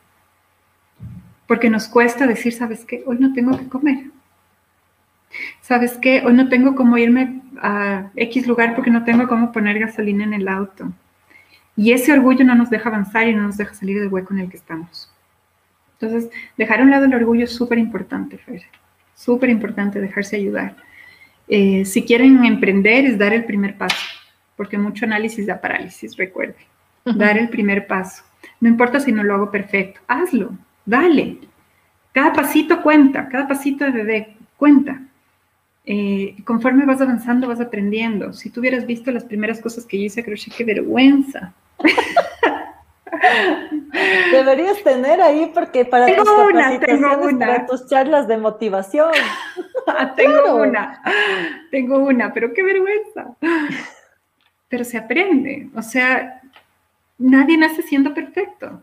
[1.46, 3.04] Porque nos cuesta decir, ¿sabes qué?
[3.06, 4.10] Hoy no tengo que comer.
[5.62, 6.22] ¿Sabes qué?
[6.26, 10.34] Hoy no tengo cómo irme a X lugar porque no tengo cómo poner gasolina en
[10.34, 10.92] el auto.
[11.74, 14.40] Y ese orgullo no nos deja avanzar y no nos deja salir del hueco en
[14.40, 15.10] el que estamos.
[16.00, 18.62] Entonces, dejar a un lado el orgullo es súper importante, Fer.
[19.14, 20.76] Súper importante dejarse ayudar.
[21.46, 24.06] Eh, si quieren emprender, es dar el primer paso,
[24.56, 26.56] porque mucho análisis da parálisis, recuerde.
[27.04, 28.22] Dar el primer paso.
[28.60, 30.52] No importa si no lo hago perfecto, hazlo,
[30.86, 31.38] dale.
[32.12, 35.02] Cada pasito cuenta, cada pasito de bebé cuenta.
[35.86, 38.32] eh, conforme vas avanzando, vas aprendiendo.
[38.32, 41.52] Si tú hubieras visto las primeras cosas que yo hice crochet, qué vergüenza.
[44.32, 46.28] Deberías tener ahí porque para tus
[47.38, 49.12] para tus charlas de motivación.
[50.16, 51.02] tengo una,
[51.70, 53.36] tengo una, pero qué vergüenza.
[54.68, 56.40] Pero se aprende, o sea,
[57.18, 58.80] nadie nace siendo perfecto.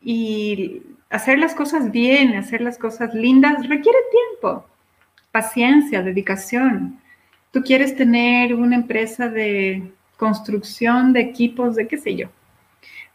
[0.00, 4.64] Y hacer las cosas bien, hacer las cosas lindas requiere tiempo,
[5.32, 7.00] paciencia, dedicación.
[7.50, 12.28] Tú quieres tener una empresa de construcción de equipos, de qué sé yo.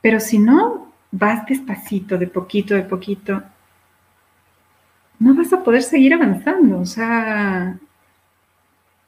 [0.03, 3.41] Pero si no vas despacito, de poquito, de poquito,
[5.17, 6.79] no vas a poder seguir avanzando.
[6.79, 7.79] O sea,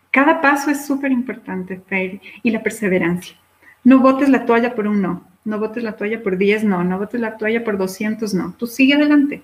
[0.10, 3.36] cada paso es súper importante, Fer, y la perseverancia.
[3.84, 6.98] No botes la toalla por un no, no botes la toalla por 10 no, no
[6.98, 8.54] botes la toalla por 200 no.
[8.58, 9.44] Tú sigue adelante.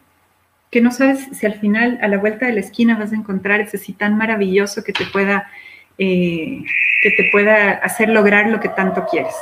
[0.71, 3.59] Que no sabes si al final, a la vuelta de la esquina, vas a encontrar
[3.59, 5.49] ese sí tan maravilloso que te pueda,
[5.97, 6.63] eh,
[7.03, 9.35] que te pueda hacer lograr lo que tanto quieres.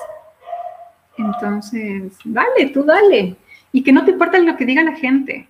[1.20, 3.36] Entonces, dale, tú dale.
[3.72, 5.48] Y que no te importa lo que diga la gente.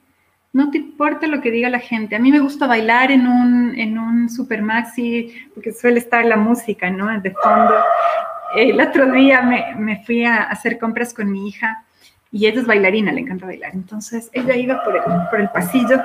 [0.52, 2.16] No te importa lo que diga la gente.
[2.16, 6.38] A mí me gusta bailar en un, en un super maxi, porque suele estar la
[6.38, 7.08] música, ¿no?
[7.22, 7.76] De fondo.
[8.56, 11.86] El otro día me, me fui a hacer compras con mi hija
[12.32, 13.72] y ella es bailarina, le encanta bailar.
[13.74, 16.02] Entonces ella iba por el, por el pasillo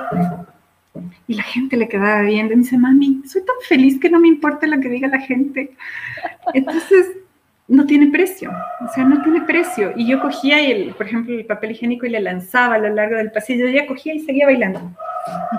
[1.27, 4.19] y la gente le quedaba viendo y me dice, mami, soy tan feliz que no
[4.19, 5.75] me importa lo que diga la gente.
[6.53, 7.07] Entonces
[7.67, 9.93] no tiene precio, o sea, no tiene precio.
[9.95, 13.15] Y yo cogía, el, por ejemplo, el papel higiénico y le lanzaba a lo largo
[13.15, 14.91] del pasillo, ella cogía y seguía bailando.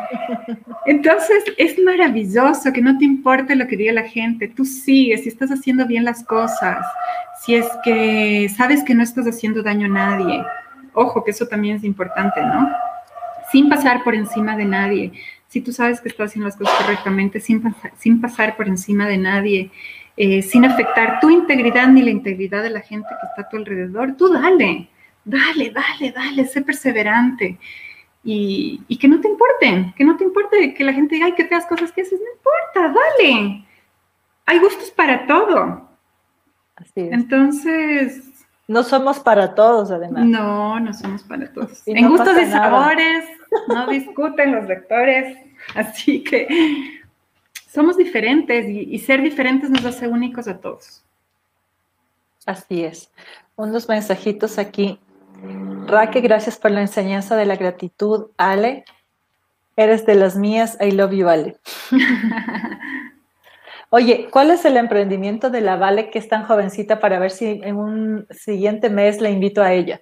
[0.86, 5.28] Entonces, es maravilloso que no te importe lo que diga la gente, tú sigues, si
[5.28, 6.86] estás haciendo bien las cosas,
[7.44, 10.44] si es que sabes que no estás haciendo daño a nadie.
[10.92, 12.70] Ojo, que eso también es importante, ¿no?
[13.50, 15.12] Sin pasar por encima de nadie.
[15.48, 17.62] Si tú sabes que estás haciendo las cosas correctamente, sin,
[17.96, 19.70] sin pasar por encima de nadie,
[20.16, 23.56] eh, sin afectar tu integridad ni la integridad de la gente que está a tu
[23.56, 24.88] alrededor, tú dale,
[25.24, 27.58] dale, dale, dale, sé perseverante.
[28.28, 31.44] Y, que no te importe, que no te importe que la gente diga, ay, qué
[31.44, 33.64] feas cosas que haces, no importa, dale.
[34.46, 35.88] Hay gustos para todo.
[36.74, 37.12] Así es.
[37.12, 38.32] Entonces...
[38.66, 40.24] No somos para todos, además.
[40.24, 41.82] No, no somos para todos.
[41.86, 43.24] en gustos y sabores,
[43.68, 45.38] no discuten los lectores.
[45.74, 46.48] Así que
[47.76, 51.04] somos diferentes y, ser diferentes nos hace únicos a todos.
[52.46, 53.12] Así es.
[53.54, 54.98] Unos mensajitos aquí.
[55.86, 58.28] Raque, gracias por la enseñanza de la gratitud.
[58.38, 58.86] Ale,
[59.76, 60.78] eres de las mías.
[60.80, 61.58] I love you, Ale.
[63.90, 67.60] Oye, ¿cuál es el emprendimiento de la Vale que es tan jovencita para ver si
[67.62, 70.00] en un siguiente mes la invito a ella?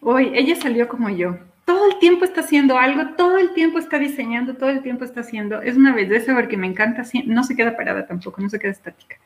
[0.00, 1.36] Hoy, ella salió como yo
[1.70, 5.20] todo el tiempo está haciendo algo, todo el tiempo está diseñando, todo el tiempo está
[5.20, 5.62] haciendo.
[5.62, 9.18] Es una belleza porque me encanta, no se queda parada tampoco, no se queda estática.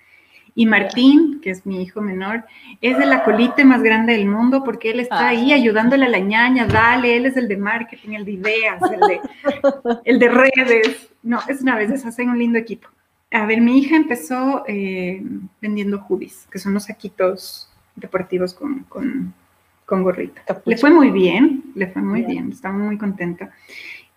[0.54, 2.44] Y Martín, que es mi hijo menor,
[2.82, 5.54] es de la colite más grande del mundo porque él está ahí ah.
[5.54, 9.20] ayudándole a la ñaña, dale, él es el de marketing, el de ideas, el de,
[10.04, 11.08] el de redes.
[11.22, 12.88] No, es una belleza, hacen un lindo equipo.
[13.30, 15.22] A ver, mi hija empezó eh,
[15.62, 19.32] vendiendo hoodies, que son los saquitos deportivos con con
[19.86, 20.42] gorrita.
[20.64, 23.50] Le fue muy bien, le fue muy bien, estaba muy contenta.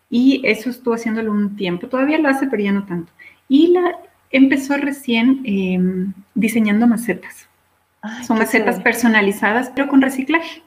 [0.10, 3.12] Y eso estuvo haciéndolo un tiempo, todavía lo hace, pero ya no tanto.
[3.50, 3.98] Y la
[4.32, 7.48] empezó recién em, diseñando macetas.
[8.26, 10.64] Son macetas personalizadas, pero con reciclaje,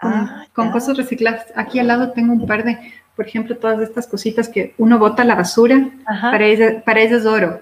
[0.00, 1.46] con, ah, cosas recicladas.
[1.54, 2.78] Aquí al lado tengo un par de,
[3.14, 7.18] por ejemplo, todas estas cositas que uno bota a la basura, para ella, para ella
[7.18, 7.60] es oro.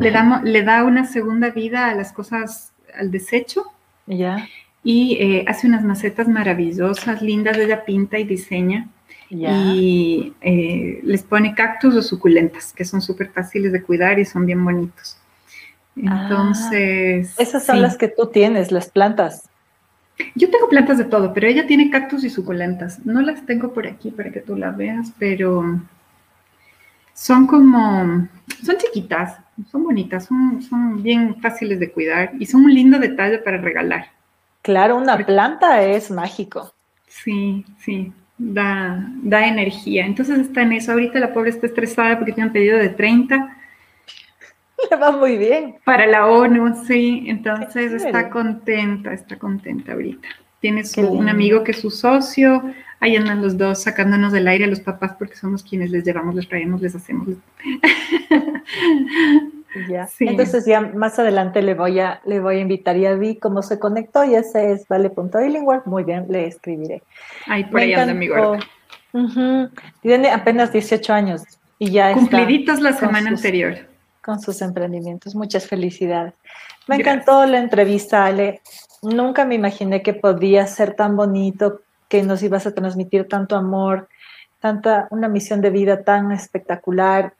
[0.00, 3.66] Le da, le da una segunda vida a las cosas, al desecho.
[4.06, 4.48] Ya
[4.88, 8.88] y eh, hace unas macetas maravillosas, lindas, ella pinta y diseña.
[9.28, 14.46] Y eh, les pone cactus o suculentas, que son súper fáciles de cuidar y son
[14.46, 15.18] bien bonitos.
[16.06, 17.34] Ah, Entonces...
[17.36, 19.48] esas son las que tú tienes, las plantas.
[20.36, 23.04] Yo tengo plantas de todo, pero ella tiene cactus y suculentas.
[23.04, 25.80] No las tengo por aquí para que tú las veas, pero
[27.12, 28.28] son como,
[28.62, 29.36] son chiquitas,
[29.68, 34.14] son bonitas, son, son bien fáciles de cuidar y son un lindo detalle para regalar.
[34.66, 36.74] Claro, una planta es mágico.
[37.06, 40.04] Sí, sí, da, da energía.
[40.04, 40.90] Entonces está en eso.
[40.90, 43.56] Ahorita la pobre está estresada porque tiene un pedido de 30.
[44.90, 45.76] Le va muy bien.
[45.84, 47.26] Para la ONU, sí.
[47.28, 50.26] Entonces está contenta, está contenta ahorita.
[50.58, 52.64] Tiene un amigo que es su socio.
[52.98, 56.34] Ahí andan los dos sacándonos del aire a los papás porque somos quienes les llevamos,
[56.34, 57.28] les traemos, les hacemos.
[60.20, 63.62] Entonces ya más adelante le voy a le voy a invitar y a vi cómo
[63.62, 65.82] se conectó y ese es vale.ilingüe.
[65.84, 67.02] Muy bien, le escribiré.
[67.46, 68.58] Ahí por ahí anda mi gorda.
[70.02, 71.42] Tiene apenas 18 años
[71.78, 73.76] y ya Cumpliditos la semana anterior.
[74.22, 75.34] con sus emprendimientos.
[75.34, 76.34] Muchas felicidades.
[76.86, 78.60] Me encantó la entrevista, Ale.
[79.02, 84.08] Nunca me imaginé que podía ser tan bonito, que nos ibas a transmitir tanto amor,
[84.60, 87.34] tanta, una misión de vida tan espectacular,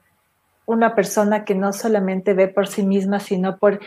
[0.66, 3.80] una persona que no solamente ve por sí misma, sino por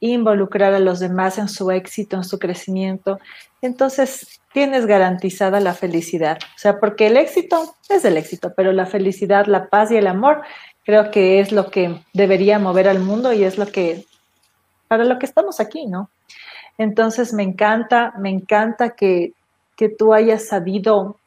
[0.00, 3.18] involucrar a los demás en su éxito, en su crecimiento.
[3.62, 6.38] Entonces, tienes garantizada la felicidad.
[6.42, 10.06] O sea, porque el éxito es el éxito, pero la felicidad, la paz y el
[10.06, 10.42] amor
[10.84, 14.04] creo que es lo que debería mover al mundo y es lo que,
[14.88, 16.10] para lo que estamos aquí, ¿no?
[16.76, 19.32] Entonces, me encanta, me encanta que,
[19.76, 21.18] que tú hayas sabido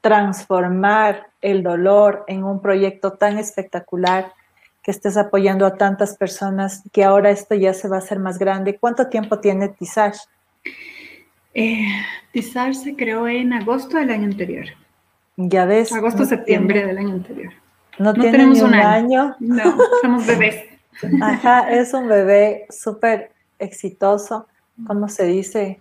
[0.00, 4.32] transformar el dolor en un proyecto tan espectacular,
[4.82, 8.38] que estés apoyando a tantas personas, que ahora esto ya se va a hacer más
[8.38, 8.78] grande.
[8.78, 10.20] ¿Cuánto tiempo tiene Tisage?
[11.54, 11.86] Eh,
[12.32, 14.66] Tisage se creó en agosto del año anterior.
[15.36, 15.92] Ya ves.
[15.92, 17.52] Agosto, septiembre del año anterior.
[17.98, 19.36] No, tenemos un, año.
[19.38, 20.64] No, somos bebés.
[21.22, 23.30] Ajá, es un bebé súper
[23.60, 24.48] exitoso.
[24.86, 25.80] ¿Cómo se dice?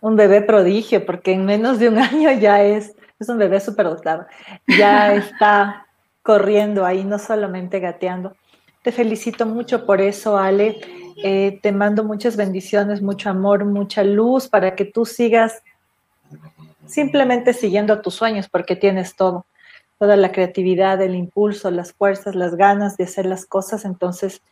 [0.00, 3.86] Un bebé prodigio, porque en menos de un año ya es es un bebé súper
[3.86, 4.26] dotado.
[4.66, 5.86] Ya está
[6.22, 8.34] corriendo ahí, no solamente gateando.
[8.82, 10.80] Te felicito mucho por eso, Ale.
[11.22, 15.62] Eh, te mando muchas bendiciones, mucho amor, mucha luz para que tú sigas
[16.86, 19.46] simplemente siguiendo tus sueños, porque tienes todo,
[19.98, 23.84] toda la creatividad, el impulso, las fuerzas, las ganas de hacer las cosas.
[23.84, 24.42] Entonces,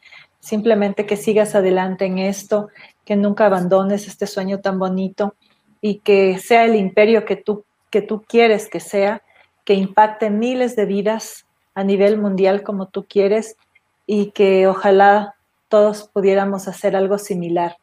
[0.41, 2.69] simplemente que sigas adelante en esto,
[3.05, 5.35] que nunca abandones este sueño tan bonito
[5.81, 7.65] y que sea el imperio que tú
[7.95, 9.23] que tú quieres que sea,
[9.65, 13.57] que impacte miles de vidas a nivel mundial como tú quieres
[14.05, 15.37] y que ojalá
[15.69, 17.77] todos pudiéramos hacer algo similar.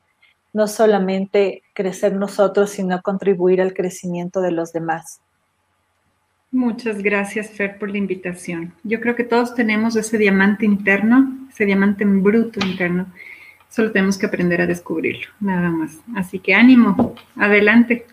[0.51, 5.21] No solamente crecer nosotros, sino contribuir al crecimiento de los demás.
[6.51, 8.73] Muchas gracias, Fer, por la invitación.
[8.83, 13.05] Yo creo que todos tenemos ese diamante interno, ese diamante bruto interno.
[13.69, 15.99] Solo tenemos que aprender a descubrirlo, nada más.
[16.17, 18.07] Así que ánimo, adelante.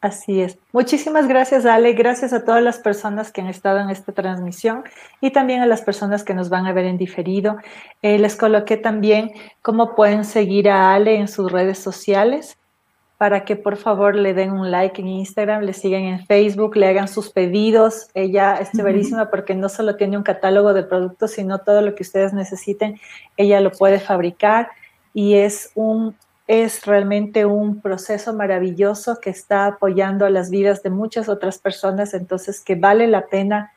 [0.00, 0.58] Así es.
[0.72, 1.92] Muchísimas gracias, Ale.
[1.92, 4.84] Gracias a todas las personas que han estado en esta transmisión
[5.20, 7.58] y también a las personas que nos van a ver en diferido.
[8.00, 12.56] Eh, les coloqué también cómo pueden seguir a Ale en sus redes sociales
[13.18, 16.88] para que por favor le den un like en Instagram, le sigan en Facebook, le
[16.88, 18.08] hagan sus pedidos.
[18.14, 22.02] Ella es chéverísima porque no solo tiene un catálogo de productos, sino todo lo que
[22.02, 22.98] ustedes necesiten,
[23.36, 24.70] ella lo puede fabricar
[25.12, 26.16] y es un
[26.50, 32.12] es realmente un proceso maravilloso que está apoyando a las vidas de muchas otras personas,
[32.12, 33.72] entonces que vale la pena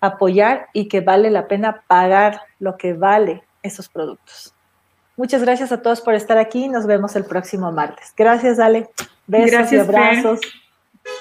[0.00, 4.52] apoyar y que vale la pena pagar lo que vale esos productos.
[5.16, 6.68] Muchas gracias a todos por estar aquí.
[6.68, 8.12] Nos vemos el próximo martes.
[8.16, 8.90] Gracias, Ale.
[9.28, 10.40] Besos y abrazos.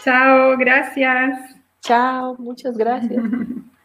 [0.03, 1.37] Chao, gracias.
[1.81, 3.23] Chao, muchas gracias.